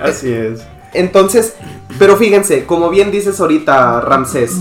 [0.00, 0.60] Así es.
[0.94, 1.54] Entonces,
[1.98, 4.52] pero fíjense, como bien dices ahorita, Ramsés,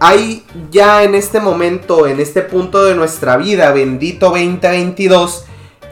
[0.00, 5.44] hay ya en este momento, en este punto de nuestra vida, bendito 2022,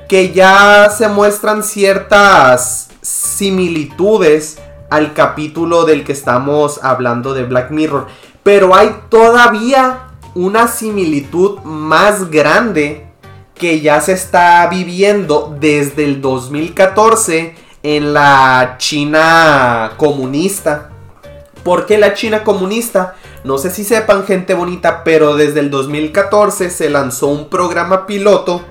[0.08, 8.06] que ya se muestran ciertas similitudes al capítulo del que estamos hablando de Black Mirror.
[8.42, 13.06] Pero hay todavía una similitud más grande
[13.54, 20.90] que ya se está viviendo desde el 2014 en la China comunista.
[21.62, 23.14] ¿Por qué la China comunista?
[23.44, 28.64] No sé si sepan gente bonita, pero desde el 2014 se lanzó un programa piloto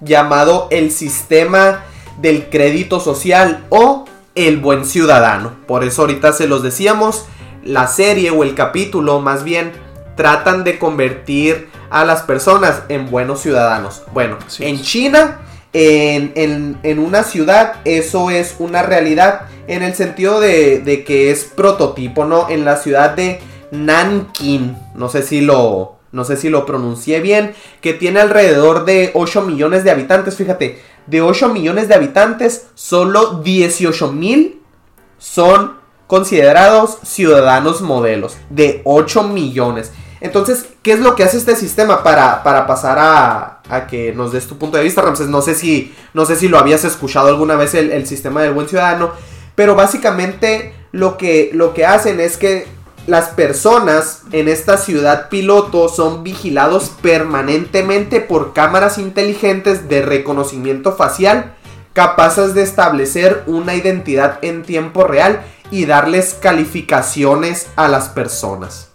[0.00, 1.84] llamado el Sistema
[2.20, 5.52] del Crédito Social o el Buen Ciudadano.
[5.66, 7.26] Por eso ahorita se los decíamos,
[7.64, 9.72] la serie o el capítulo más bien
[10.16, 14.02] tratan de convertir a las personas en buenos ciudadanos.
[14.12, 15.40] Bueno, en China,
[15.72, 22.24] en, una ciudad, eso es una realidad en el sentido de, de que es prototipo,
[22.24, 22.48] ¿no?
[22.48, 27.54] En la ciudad de Nankin, no sé si lo, no sé si lo pronuncié bien,
[27.80, 33.40] que tiene alrededor de 8 millones de habitantes, fíjate, de 8 millones de habitantes, solo
[33.42, 34.62] 18 mil
[35.18, 39.92] son considerados ciudadanos modelos, de 8 millones.
[40.20, 44.30] Entonces, ¿qué es lo que hace este sistema para, para pasar a, a, que nos
[44.30, 45.28] des tu punto de vista, Ramses?
[45.28, 48.52] No sé si, no sé si lo habías escuchado alguna vez el, el sistema del
[48.52, 49.12] buen ciudadano,
[49.54, 52.66] pero básicamente lo que, lo que hacen es que
[53.06, 61.54] las personas en esta ciudad piloto son vigilados permanentemente por cámaras inteligentes de reconocimiento facial
[61.92, 68.92] capaces de establecer una identidad en tiempo real y darles calificaciones a las personas.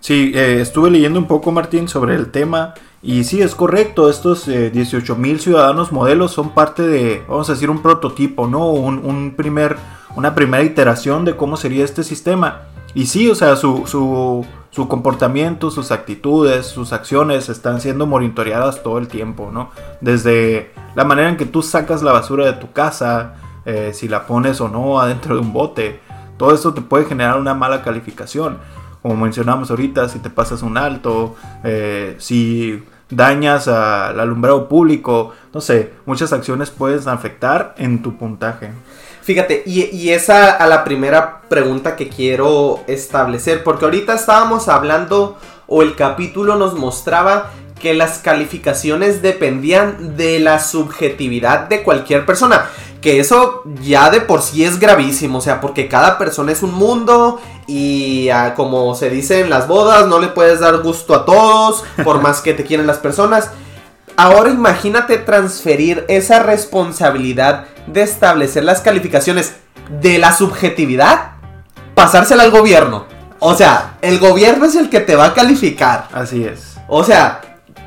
[0.00, 4.46] Sí, eh, estuve leyendo un poco Martín sobre el tema y sí, es correcto, estos
[4.46, 8.70] 18 eh, mil ciudadanos modelos son parte de, vamos a decir, un prototipo, ¿no?
[8.70, 9.76] Un, primer,
[10.16, 12.62] una primera iteración de cómo sería este sistema.
[12.94, 18.98] Y sí, o sea, su, su, comportamiento, sus actitudes, sus acciones están siendo monitoreadas todo
[18.98, 19.70] el tiempo, ¿no?
[20.00, 23.34] Desde la manera en que tú sacas la basura de tu casa,
[23.66, 26.00] eh, si la pones o no adentro de un bote,
[26.36, 28.58] todo esto te puede generar una mala calificación.
[29.02, 35.60] Como mencionamos ahorita, si te pasas un alto, eh, si dañas al alumbrado público, no
[35.60, 38.70] sé, muchas acciones pueden afectar en tu puntaje.
[39.24, 45.80] Fíjate, y, esa a la primera pregunta que quiero establecer, porque ahorita estábamos hablando o
[45.80, 52.66] el capítulo nos mostraba que las calificaciones dependían de la subjetividad de cualquier persona.
[53.00, 56.74] Que eso ya de por sí es gravísimo, o sea, porque cada persona es un
[56.74, 61.24] mundo y ah, como se dice en las bodas, no le puedes dar gusto a
[61.24, 63.50] todos, por más que te quieran las personas.
[64.16, 69.54] Ahora imagínate transferir esa responsabilidad de establecer las calificaciones
[70.00, 71.32] de la subjetividad,
[71.94, 73.06] pasársela al gobierno.
[73.40, 76.08] O sea, el gobierno es el que te va a calificar.
[76.12, 76.76] Así es.
[76.88, 77.40] O sea,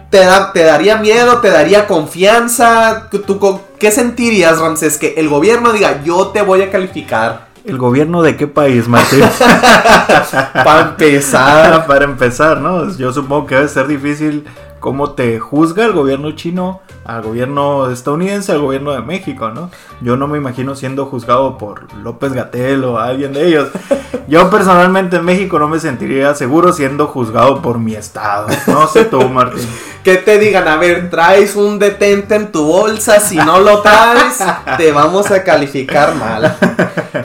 [0.09, 3.09] te, da, te daría miedo, te daría confianza.
[3.09, 4.97] ¿Tú, ¿Qué sentirías, Ramses?
[4.97, 7.47] Que el gobierno diga, yo te voy a calificar.
[7.63, 9.21] ¿El gobierno de qué país, Martín?
[10.53, 11.87] Para empezar.
[11.87, 12.95] Para empezar, ¿no?
[12.95, 14.45] Yo supongo que debe ser difícil
[14.87, 19.69] cómo te juzga el gobierno chino al gobierno estadounidense, al gobierno de México, ¿no?
[19.99, 23.67] Yo no me imagino siendo juzgado por López Gatel o alguien de ellos.
[24.29, 28.47] Yo personalmente en México no me sentiría seguro siendo juzgado por mi estado.
[28.67, 29.67] No sé tú, Martín.
[30.05, 34.41] Que te digan, a ver, traes un detente en tu bolsa, si no lo traes,
[34.77, 36.55] te vamos a calificar mal.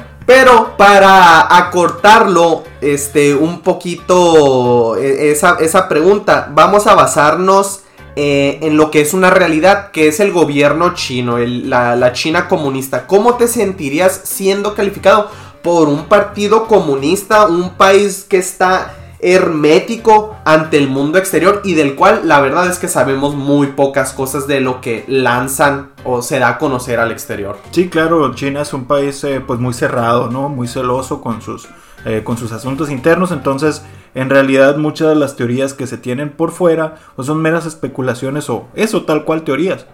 [0.27, 7.83] Pero para acortarlo este, un poquito e, esa, esa pregunta, vamos a basarnos
[8.15, 13.07] eh, en lo que es una realidad, que es el gobierno chino, la, China comunista.
[13.07, 15.31] ¿Cómo te sentirías siendo calificado
[15.63, 21.95] por un partido comunista, un país que está hermético ante el mundo exterior y del
[21.95, 26.41] cual la verdad es que sabemos muy pocas cosas de lo que lanzan o se
[26.41, 27.57] da a conocer al exterior.
[27.71, 30.49] Sí, claro, China es un país eh, pues muy cerrado, ¿no?
[30.49, 31.69] Muy celoso con sus,
[32.05, 33.85] eh, con sus asuntos internos, entonces
[34.17, 38.51] en realidad muchas de las teorías que se tienen por fuera pues son meras especulaciones
[38.51, 39.87] o eso tal cual teorías.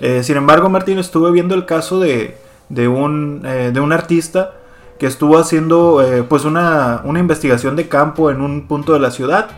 [0.00, 2.36] Eh, sin embargo, Martín, estuve viendo el caso de,
[2.68, 4.54] de, un, de un artista
[5.02, 9.10] que estuvo haciendo eh, pues una, una, investigación de campo en un punto de la
[9.10, 9.48] ciudad.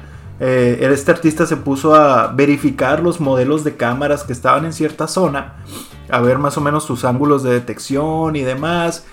[0.41, 5.57] este artista se puso a verificar los modelos de cámaras que estaban en cierta zona,
[6.09, 9.05] a ver más o menos sus ángulos de detección y demás.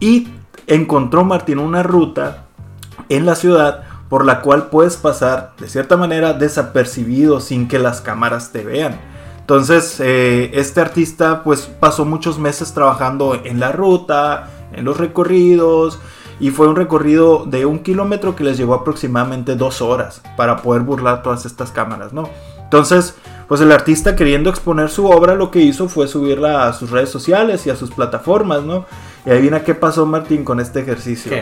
[0.00, 0.26] Y
[0.66, 2.46] encontró Martín una ruta
[3.08, 8.00] en la ciudad por la cual puedes pasar de cierta manera desapercibido sin que las
[8.00, 8.98] cámaras te vean.
[9.38, 15.98] Entonces, eh, este artista pues pasó muchos meses trabajando en la ruta, en los recorridos,
[16.40, 20.82] Y fue un recorrido de un kilómetro que les llevó aproximadamente dos horas para poder
[20.82, 22.30] burlar todas estas cámaras, ¿no?
[22.62, 23.16] Entonces,
[23.48, 27.08] pues el artista queriendo exponer su obra lo que hizo fue subirla a sus redes
[27.08, 28.84] sociales y a sus plataformas, ¿no?
[29.26, 31.32] Y adivina qué pasó Martín con este ejercicio.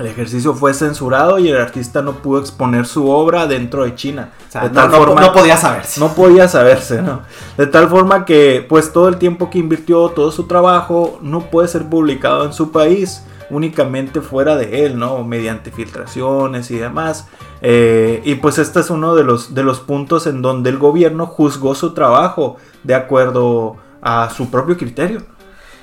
[0.00, 4.30] El ejercicio fue censurado y el artista no pudo exponer su obra dentro de China.
[4.48, 6.00] O sea, de no, tal no- forma, no podía saberse.
[6.00, 7.22] no podía saberse, ¿no?
[7.58, 11.68] De tal forma que pues todo el tiempo que invirtió, todo su trabajo, no puede
[11.68, 15.22] ser publicado en su país, únicamente fuera de él, ¿no?
[15.24, 17.26] Mediante filtraciones y demás.
[17.60, 21.26] Eh, y pues este es uno de los, de los puntos en donde el gobierno
[21.26, 25.20] juzgó su trabajo de acuerdo a su propio criterio.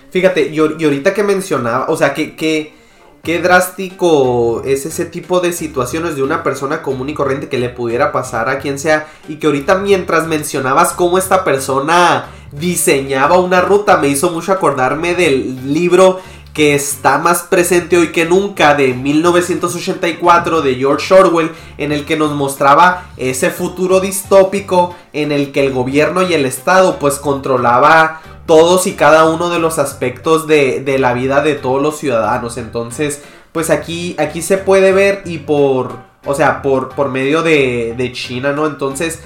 [0.09, 2.76] Fíjate, y ahorita que mencionaba, o sea, que, que,
[3.23, 7.69] qué drástico es ese tipo de situaciones de una persona común y corriente que le
[7.69, 9.07] pudiera pasar a quien sea.
[9.27, 15.15] Y que ahorita mientras mencionabas cómo esta persona diseñaba una ruta, me hizo mucho acordarme
[15.15, 16.19] del libro
[16.57, 22.17] que está más presente hoy que nunca de 1984 de George Orwell en el que
[22.17, 28.21] nos mostraba ese futuro distópico en el que el gobierno y el Estado pues controlaba
[28.47, 32.57] todos y cada uno de los aspectos de, la vida de todos los ciudadanos.
[32.57, 35.91] Entonces, pues aquí, aquí se puede ver y por,
[36.25, 38.65] o sea, por, por medio de, China, ¿no?
[38.65, 39.21] Entonces,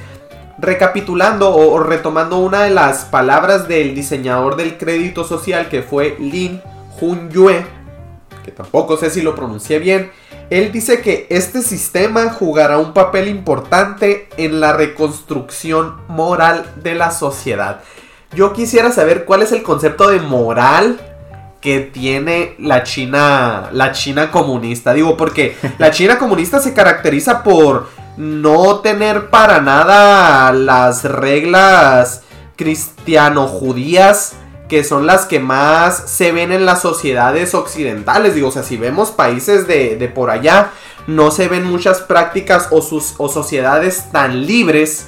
[0.58, 6.18] recapitulando o, o retomando una de las palabras del diseñador del crédito social que fue
[6.20, 6.62] Lin
[7.00, 7.66] Hunyue,
[8.44, 10.12] que tampoco sé si lo pronuncié bien,
[10.50, 17.12] él dice que este sistema jugará un papel importante en la reconstrucción moral de la
[17.12, 17.82] sociedad.
[18.34, 21.00] Yo quisiera saber cuál es el concepto de moral
[21.60, 24.94] que tiene la China, la China comunista.
[24.94, 32.24] Digo, porque la China comunista se caracteriza por no tener para nada las reglas
[32.56, 34.34] cristiano-judías
[34.68, 38.36] que son las que más se ven en las sociedades occidentales.
[38.36, 40.72] Digo, o sea, si vemos países de, de por allá,
[41.08, 45.08] no se ven muchas prácticas o, sus, o sociedades tan libres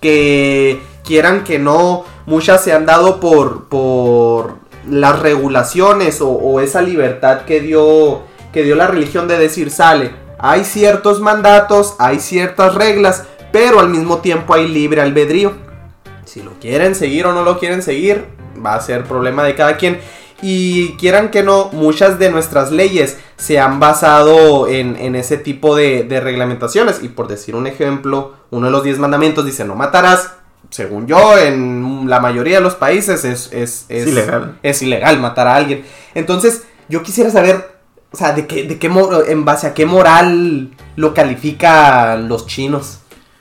[0.00, 4.56] que quieran que no, muchas se han dado por, por
[4.88, 10.64] las regulaciones o, esa libertad que dio, que dio la religión de decir, sale, hay
[10.64, 15.52] ciertos mandatos, hay ciertas reglas, pero al mismo tiempo hay libre albedrío.
[16.24, 18.26] Si lo quieren seguir o no lo quieren seguir,
[18.64, 20.00] va a ser problema de cada quien.
[20.40, 25.76] Y quieran que no, muchas de nuestras leyes se han basado en, en ese tipo
[25.76, 27.00] de, de reglamentaciones.
[27.02, 30.32] Y por decir un ejemplo, uno de los 10 mandamientos dice no matarás.
[30.72, 34.58] Según yo, en la mayoría de los países es, es, es, ilegal.
[34.62, 35.84] es ilegal matar a alguien.
[36.14, 37.76] Entonces, yo quisiera saber,
[38.10, 38.90] o sea, de qué, de qué
[39.28, 43.00] en base a qué moral lo califican los chinos.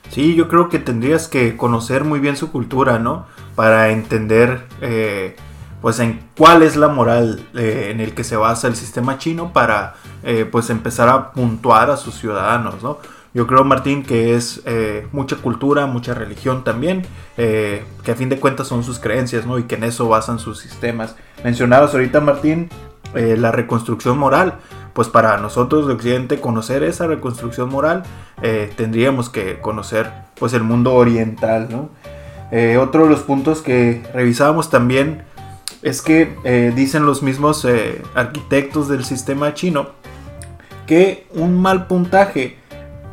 [0.10, 3.28] Sí, yo creo que tendrías que conocer muy bien su cultura, ¿no?
[3.56, 5.38] Para entender, eh,
[5.82, 9.54] pues, en cuál es la moral eh, en el que se basa el sistema chino
[9.54, 12.98] para, eh, pues, empezar a puntuar a sus ciudadanos, ¿no?
[13.34, 17.04] Yo creo, Martín, que es eh, mucha cultura, mucha religión también,
[17.38, 19.58] eh, que a fin de cuentas son sus creencias, ¿no?
[19.58, 21.16] Y que en eso basan sus sistemas.
[21.44, 22.70] Mencionabas ahorita, Martín,
[23.16, 24.56] eh, la reconstrucción moral.
[24.94, 28.04] Pues para nosotros de Occidente conocer esa reconstrucción moral,
[28.76, 31.90] tendríamos que conocer pues el mundo oriental, ¿no?
[32.82, 35.24] Otro de los puntos que revisábamos también
[35.82, 37.66] es que dicen los mismos
[38.16, 39.92] arquitectos del sistema chino
[40.88, 42.58] que un mal puntaje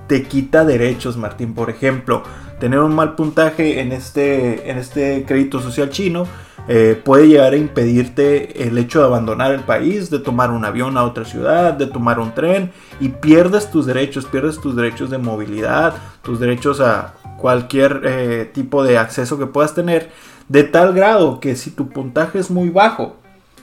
[0.09, 1.55] te quita derechos, Martín.
[1.55, 2.25] Por ejemplo,
[2.59, 6.27] tener un mal puntaje en este, en este crédito social chino
[6.71, 10.99] eh, puede llegar a impedirte el hecho de abandonar el país, de tomar un avión
[10.99, 15.17] a otra ciudad, de tomar un tren y pierdes tus derechos, pierdes tus derechos de
[15.17, 20.11] movilidad, tus derechos a cualquier eh, tipo de acceso que puedas tener,
[20.49, 23.17] de tal grado que si tu puntaje es muy bajo,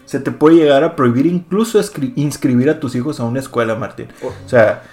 [0.06, 1.80] se te puede llegar a prohibir incluso
[2.16, 4.08] inscribir a tus hijos a una escuela, Martín.
[4.24, 4.84] O sea,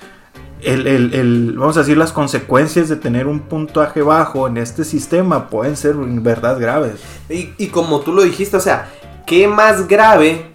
[0.65, 4.85] el, el- el- vamos a decir, las consecuencias de tener un puntaje bajo en este
[4.85, 6.95] sistema pueden ser en verdad graves.
[7.29, 8.89] Y, y como tú lo dijiste, o sea,
[9.27, 10.47] ¿qué más grave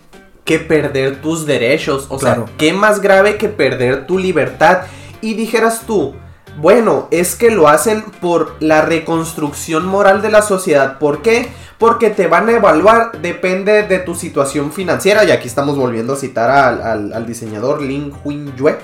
[0.45, 2.05] que perder tus derechos?
[2.09, 2.45] O Claro.
[2.47, 4.83] sea, ¿qué más grave que perder tu libertad?
[5.21, 6.15] Y dijeras tú,
[6.59, 10.97] bueno, es que lo hacen por la reconstrucción moral de la sociedad.
[10.99, 11.49] ¿Por qué?
[11.77, 15.23] Porque te van a evaluar, depende de tu situación financiera.
[15.25, 18.77] Y aquí estamos volviendo a citar al, al- al diseñador Lin Huiyue.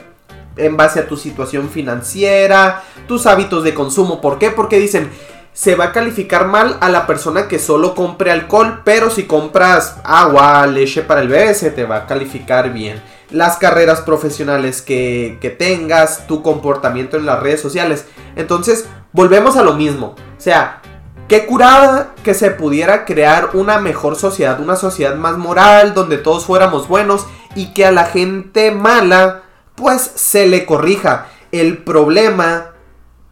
[0.56, 4.22] En base a tu situación financiera, tus hábitos de consumo.
[4.22, 4.51] ¿Por qué?
[4.51, 5.10] Porque dicen,
[5.54, 9.97] se va a calificar mal a la persona que solo compre alcohol, pero si compras
[10.04, 13.01] agua, leche para el bebé, se te va a calificar bien.
[13.30, 18.06] Las carreras profesionales que, que tengas, tu comportamiento en las redes sociales.
[18.36, 20.16] Entonces, volvemos a lo mismo.
[20.38, 20.82] O sea,
[21.28, 26.45] Qué curada que se pudiera crear una mejor sociedad, una sociedad más moral, donde todos
[26.45, 27.26] fuéramos buenos
[27.56, 29.43] y que a la gente mala
[29.76, 31.28] pues se le corrija.
[31.51, 32.71] El problema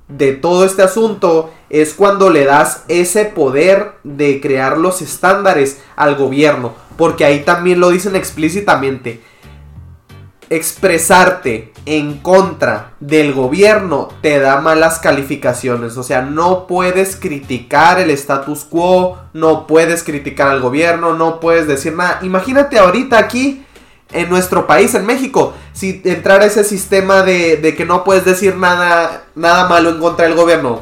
[0.07, 6.15] de todo este asunto es cuando le das ese poder de crear los estándares al
[6.15, 9.21] gobierno, porque ahí también lo dicen explícitamente
[10.51, 15.95] expresarte en contra del gobierno te da malas calificaciones.
[15.95, 21.67] O sea, no puedes criticar el status quo, no puedes criticar al gobierno, no puedes
[21.67, 22.19] decir nada.
[22.21, 23.65] Imagínate ahorita aquí
[24.13, 29.23] en nuestro país, en México, si entrara ese sistema de, que no puedes decir nada,
[29.35, 30.81] nada malo en contra del gobierno.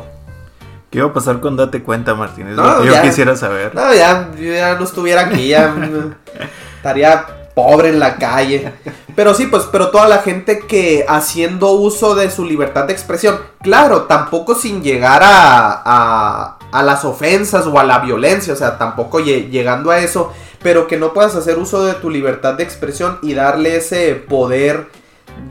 [0.89, 2.55] ¿Qué va a pasar con Date Cuenta, Martínez?
[2.55, 3.75] yo quisiera saber.
[3.75, 5.75] No, ya, ya no estuviera aquí, ya
[6.77, 8.73] estaría pobre en la calle.
[9.15, 13.39] Pero sí, pues, pero toda la gente que haciendo uso de su libertad de expresión,
[13.61, 19.19] claro, tampoco sin llegar a, a, las ofensas o a la violencia, o sea, tampoco
[19.19, 23.33] llegando a eso, pero que no puedas hacer uso de tu libertad de expresión y
[23.33, 24.87] darle ese poder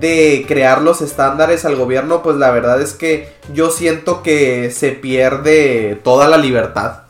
[0.00, 4.92] de crear los estándares al gobierno, pues la verdad es que yo siento que se
[4.92, 7.02] pierde toda la libertad.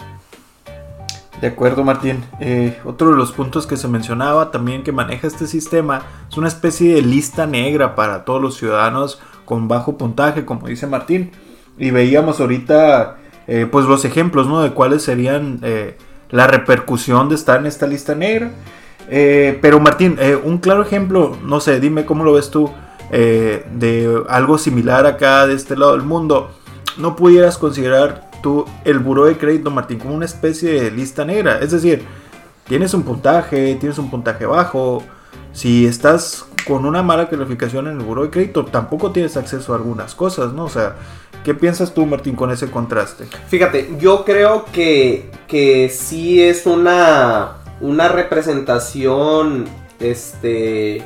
[1.41, 2.25] De acuerdo, Martín.
[2.41, 6.49] Eh, otro de los puntos que se mencionaba también que maneja este sistema es una
[6.49, 11.31] especie de lista negra para todos los ciudadanos con bajo puntaje, como dice Martín.
[11.79, 14.63] Y veíamos ahorita, eh, pues los ejemplos, ¿no?
[14.63, 15.97] De cuáles serían eh,
[16.31, 18.51] la repercusión de estar en esta lista negra.
[19.09, 22.71] pero Martín, un claro ejemplo, no sé, dime cómo lo ves tú,
[23.11, 26.51] de algo similar acá de este lado del mundo.
[26.99, 31.59] No pudieras considerar tú el buro de crédito, Martín, como una especie de lista negra.
[31.61, 32.05] Es decir,
[32.67, 35.03] tienes un puntaje, tienes un puntaje bajo.
[35.53, 39.77] Si estás con una mala calificación en el buro de crédito, tampoco tienes acceso a
[39.77, 40.65] algunas cosas, ¿no?
[40.65, 40.97] O sea,
[41.45, 43.25] ¿qué piensas tú, Martín, con ese contraste?
[43.49, 49.67] Fíjate, yo creo que, que sí es una, una representación,
[50.01, 51.05] este,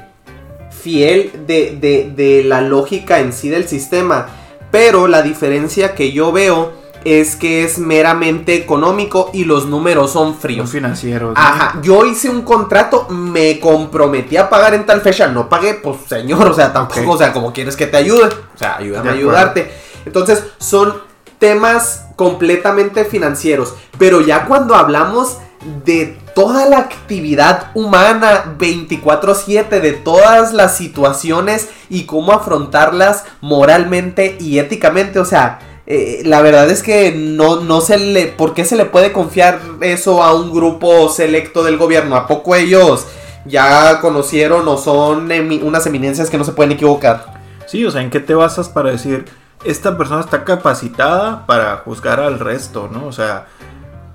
[0.70, 4.28] fiel de, de, de la lógica en sí del sistema.
[4.70, 10.36] Pero la diferencia que yo veo es que es meramente económico y los números son
[10.36, 10.70] fríos.
[10.70, 11.34] financieros.
[11.36, 15.98] Ajá, yo hice un contrato, me comprometí a pagar en tal fecha, no pagué, pues
[16.08, 19.12] señor, o sea, tampoco, o sea, como quieres que te ayude, o sea, ayúdame a
[19.12, 19.70] ayudarte.
[20.04, 20.94] Entonces, son
[21.38, 25.38] temas completamente financieros, pero ya cuando hablamos
[25.84, 34.58] de toda la actividad humana 24/7, de todas las situaciones y cómo afrontarlas moralmente y
[34.58, 38.26] éticamente, o sea, eh, la verdad es que no, no se le.
[38.26, 42.14] ¿Por qué se le puede confiar eso a un grupo selecto del gobierno?
[42.16, 43.06] ¿A poco ellos
[43.44, 45.30] ya conocieron o son
[45.62, 47.40] unas eminencias que no se pueden equivocar?
[47.66, 49.24] Sí, o sea, ¿en qué te basas para decir
[49.64, 53.06] esta persona está capacitada para juzgar al resto, ¿no?
[53.06, 53.46] O sea,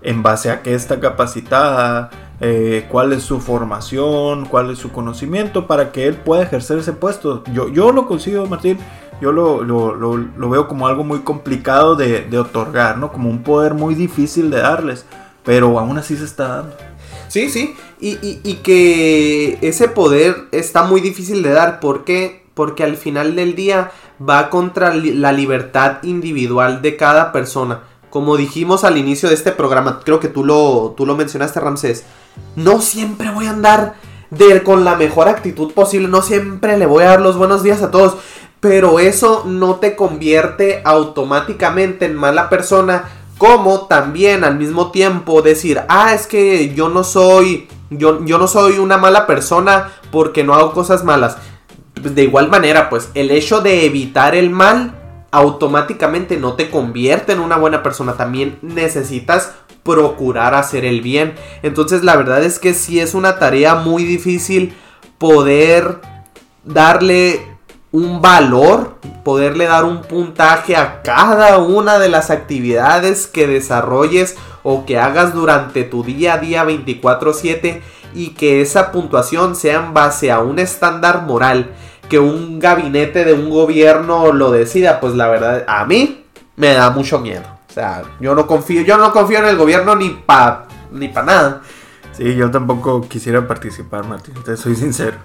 [0.01, 2.09] en base a qué está capacitada,
[2.39, 6.93] eh, cuál es su formación, cuál es su conocimiento para que él pueda ejercer ese
[6.93, 7.43] puesto.
[7.51, 8.77] Yo, yo lo consigo, Martín
[9.21, 13.11] yo lo, veo como algo muy complicado de, otorgar, ¿no?
[13.11, 15.05] Como un poder muy difícil de darles,
[15.43, 16.75] pero aún así se está dando.
[17.27, 22.45] Sí, sí, y, que ese poder está muy difícil de dar, ¿por qué?
[22.53, 23.91] Porque al final del día
[24.21, 27.83] va contra la libertad individual de cada persona.
[28.09, 32.05] Como dijimos al inicio de este programa, creo que tú lo, tú lo mencionaste, Ramsés,
[32.55, 33.95] no siempre voy a andar
[34.29, 37.81] de, con la mejor actitud posible, no siempre le voy a dar los buenos días
[37.81, 38.17] a todos.
[38.59, 43.05] Pero eso no te convierte automáticamente en mala persona.
[43.37, 48.47] Como también al mismo tiempo decir, ah, es que yo no soy, yo, yo no
[48.47, 51.37] soy una mala persona porque no hago cosas malas.
[52.01, 54.95] De igual manera, pues el hecho de evitar el mal
[55.31, 58.13] automáticamente no te convierte en una buena persona.
[58.13, 59.53] También necesitas
[59.83, 61.35] procurar hacer el bien.
[61.63, 64.75] Entonces la verdad es que sí es una tarea muy difícil
[65.17, 66.01] poder
[66.63, 67.56] darle
[67.91, 74.85] un valor, poderle dar un puntaje a cada una de las actividades que desarrolles o
[74.85, 77.81] que hagas durante tu día a día 24/7
[78.13, 81.71] y que esa puntuación sea en base a un estándar moral,
[82.09, 86.25] que un gabinete de un gobierno lo decida, pues la verdad a mí
[86.55, 87.43] me da mucho miedo.
[87.69, 91.25] O sea, yo no confío, yo no confío en el gobierno ni para ni para
[91.25, 91.61] nada.
[92.13, 95.17] Sí, yo tampoco quisiera participar, Martín, te soy sincero.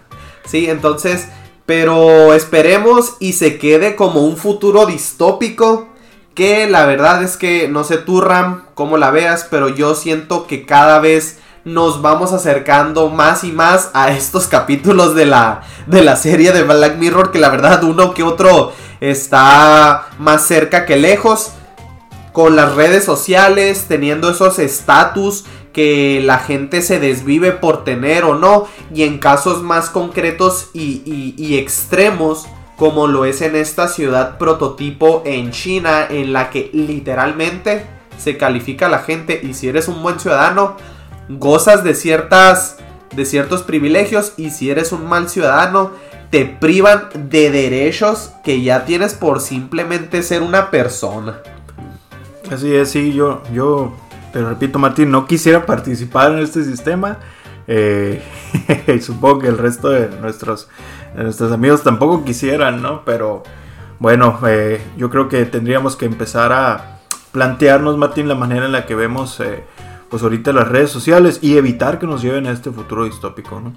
[0.44, 1.28] Sí, entonces
[1.66, 5.88] pero esperemos y se quede como un futuro distópico.
[6.34, 10.46] Que la verdad es que no sé tú, Ram, cómo la veas, pero yo siento
[10.46, 16.02] que cada vez nos vamos acercando más y más a estos capítulos de la, de
[16.02, 17.30] la serie de Black Mirror.
[17.32, 21.52] Que la verdad, uno que otro está más cerca que lejos.
[22.32, 28.34] con las redes sociales, teniendo esos estatus que la gente se desvive por tener o
[28.34, 32.46] no, y en casos más concretos y, extremos,
[32.76, 37.86] como lo es en esta ciudad prototipo en China, en la que literalmente
[38.18, 40.76] se califica a la gente y si eres un buen ciudadano,
[41.28, 42.78] gozas de ciertas
[43.14, 45.90] de ciertos privilegios y si eres un mal ciudadano,
[46.30, 51.42] te privan de derechos que ya tienes por simplemente ser una persona.
[52.50, 53.92] Así es, sí, yo, yo
[54.32, 57.18] te repito, Martín, no quisiera participar en este sistema.
[57.68, 58.22] Eh,
[59.00, 60.68] supongo que el resto de nuestros,
[61.14, 63.04] nuestros amigos tampoco quisieran, ¿no?
[63.04, 63.42] Pero
[63.98, 68.86] bueno, eh, yo creo que tendríamos que empezar a plantearnos, Martín, la manera en la
[68.86, 69.64] que vemos, eh,
[70.10, 73.72] pues ahorita las redes sociales y evitar que nos lleven a este futuro distópico, ¿no?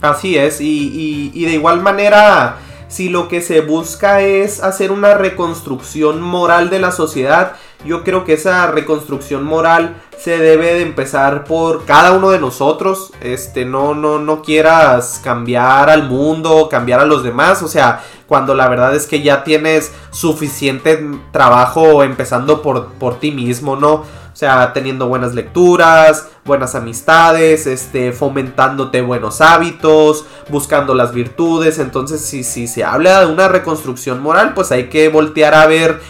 [0.00, 2.56] Así es, y, y de igual manera,
[2.88, 8.24] si lo que se busca es hacer una reconstrucción moral de la sociedad, yo creo
[8.24, 13.12] que esa reconstrucción moral se debe de empezar por cada uno de nosotros.
[13.22, 17.62] Este, no, no, no quieras cambiar al mundo, cambiar a los demás.
[17.62, 21.02] O sea, cuando la verdad es que ya tienes suficiente
[21.32, 24.04] trabajo empezando por, por ti mismo, ¿no?
[24.32, 31.78] O sea, teniendo buenas lecturas, buenas amistades, este, fomentándote buenos hábitos, buscando las virtudes.
[31.78, 36.00] Entonces, si, si se habla de una reconstrucción moral, pues hay que voltear a ver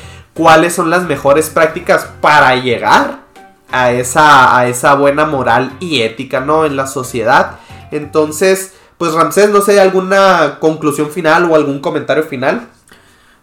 [0.41, 3.25] cuáles son las mejores prácticas para llegar
[3.71, 6.65] a esa, buena moral y ética, ¿no?
[6.65, 7.59] En la sociedad.
[7.91, 12.69] Entonces, pues Ramsés, no sé, ¿alguna conclusión final o algún comentario final?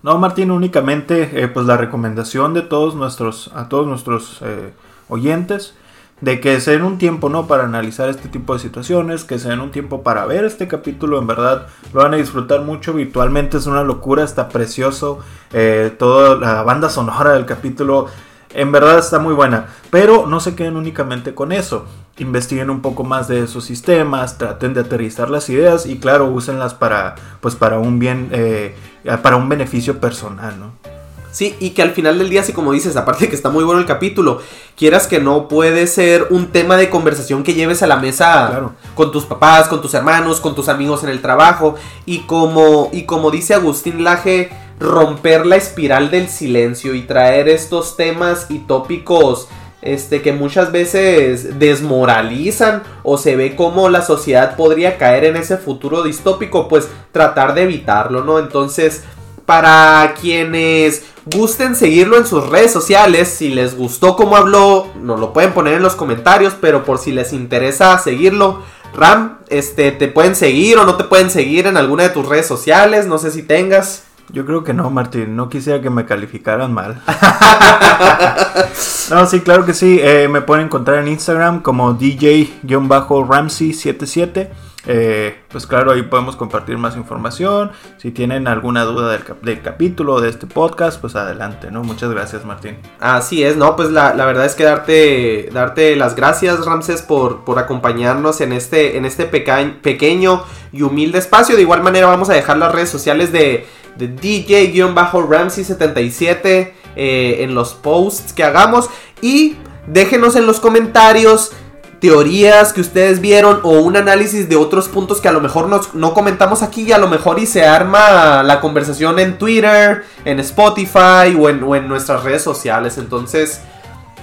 [0.01, 4.73] No, Martín, únicamente eh, pues la recomendación de todos nuestros, a todos nuestros eh,
[5.07, 5.75] oyentes
[6.21, 7.47] de que se den un tiempo, ¿no?
[7.47, 11.19] Para analizar este tipo de situaciones, que se den un tiempo para ver este capítulo,
[11.19, 15.19] en verdad lo van a disfrutar mucho, virtualmente es una locura, está precioso,
[15.53, 18.07] eh, toda la banda sonora del capítulo,
[18.53, 21.85] en verdad está muy buena, pero no se queden únicamente con eso,
[22.17, 26.73] investiguen un poco más de esos sistemas, traten de aterrizar las ideas y claro, úsenlas
[26.73, 28.75] para, pues para un bien, eh,
[29.21, 30.96] para un beneficio personal, ¿no?
[31.37, 33.63] Sí, y que al final del día, así como dices, aparte de que está muy
[33.63, 34.41] bueno el capítulo,
[34.75, 39.11] quieras que no puede ser un tema de conversación que lleves a la mesa con
[39.11, 41.75] tus papás, con tus hermanos, con tus amigos en el trabajo.
[42.07, 47.97] Y como, y como dice Agustín Laje, romper la espiral del silencio y traer estos
[47.97, 49.47] temas y tópicos
[49.83, 55.57] este, que muchas veces desmoralizan o se ve como la sociedad podría caer en ese
[55.57, 58.39] futuro distópico, pues tratar de evitarlo, ¿no?
[58.39, 59.03] Entonces,
[59.47, 63.29] para quienes gusten seguirlo en sus redes sociales.
[63.29, 66.53] Si les gustó cómo habló, nos lo pueden poner en los comentarios.
[66.59, 68.61] Pero por si les interesa seguirlo,
[68.93, 72.45] Ram, este, te pueden seguir o no te pueden seguir en alguna de tus redes
[72.45, 73.07] sociales.
[73.07, 74.03] No sé si tengas.
[74.33, 75.37] Yo creo que no, Martín.
[75.37, 77.01] No quisiera que me calificaran mal.
[79.09, 79.97] no, sí, claro que sí.
[80.01, 84.49] Eh, me pueden encontrar en Instagram como DJ-Ramsey77.
[84.85, 87.71] Eh, pues claro, ahí podemos compartir más información.
[87.97, 91.83] Si tienen alguna duda del, capítulo o de este podcast, pues adelante, ¿no?
[91.83, 92.77] Muchas gracias, Martín.
[92.99, 93.75] Así es, ¿no?
[93.75, 98.97] Pues la, verdad es que darte, darte las gracias, Ramses, por, por acompañarnos en este,
[98.97, 101.55] en este pequeño y humilde espacio.
[101.55, 103.65] De igual manera vamos a dejar las redes sociales de,
[103.97, 108.89] de DJ-Ramsey77 eh, en los posts que hagamos.
[109.21, 109.57] Y
[109.87, 111.51] déjenos en los comentarios
[111.99, 116.13] teorías que ustedes vieron o un análisis de otros puntos que a lo mejor no
[116.13, 121.35] comentamos aquí y a lo mejor y se arma la conversación en Twitter, en Spotify
[121.37, 122.97] o en, nuestras redes sociales.
[122.97, 123.61] Entonces,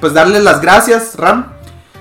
[0.01, 1.47] pues darles las gracias, Ram.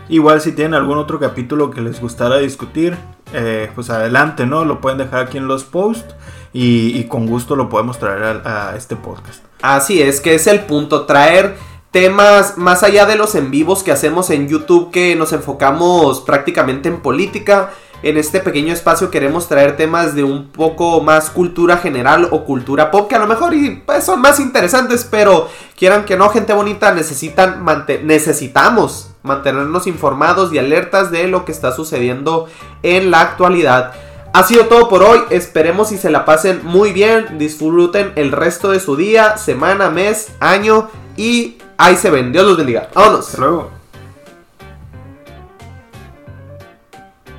[0.09, 2.97] Igual si tienen algún otro capítulo que les gustara discutir,
[3.33, 4.65] eh, pues adelante, ¿no?
[4.65, 6.13] Lo pueden dejar aquí en los posts
[6.51, 9.43] y, con gusto lo podemos traer a este podcast.
[9.61, 11.55] Así es, que es el punto, traer
[11.93, 16.89] temas más allá de los en vivos que hacemos en YouTube que nos enfocamos prácticamente
[16.89, 17.69] en política.
[18.01, 22.89] En este pequeño espacio queremos traer temas de un poco más cultura general o cultura
[22.89, 26.51] pop que a lo mejor y, pues, son más interesantes, pero quieran que no, gente
[26.51, 27.63] bonita, necesitan
[28.03, 32.47] necesitamos mantenernos informados y alertas de lo que está sucediendo
[32.81, 33.93] en la actualidad.
[34.33, 38.71] Ha sido todo por hoy, esperemos y se la pasen muy bien, disfruten el resto
[38.71, 42.31] de su día, semana, mes, año y Ahí se ven.
[42.31, 42.87] Dios los bendiga.
[42.93, 43.27] Vámonos.
[43.27, 43.82] Hasta luego.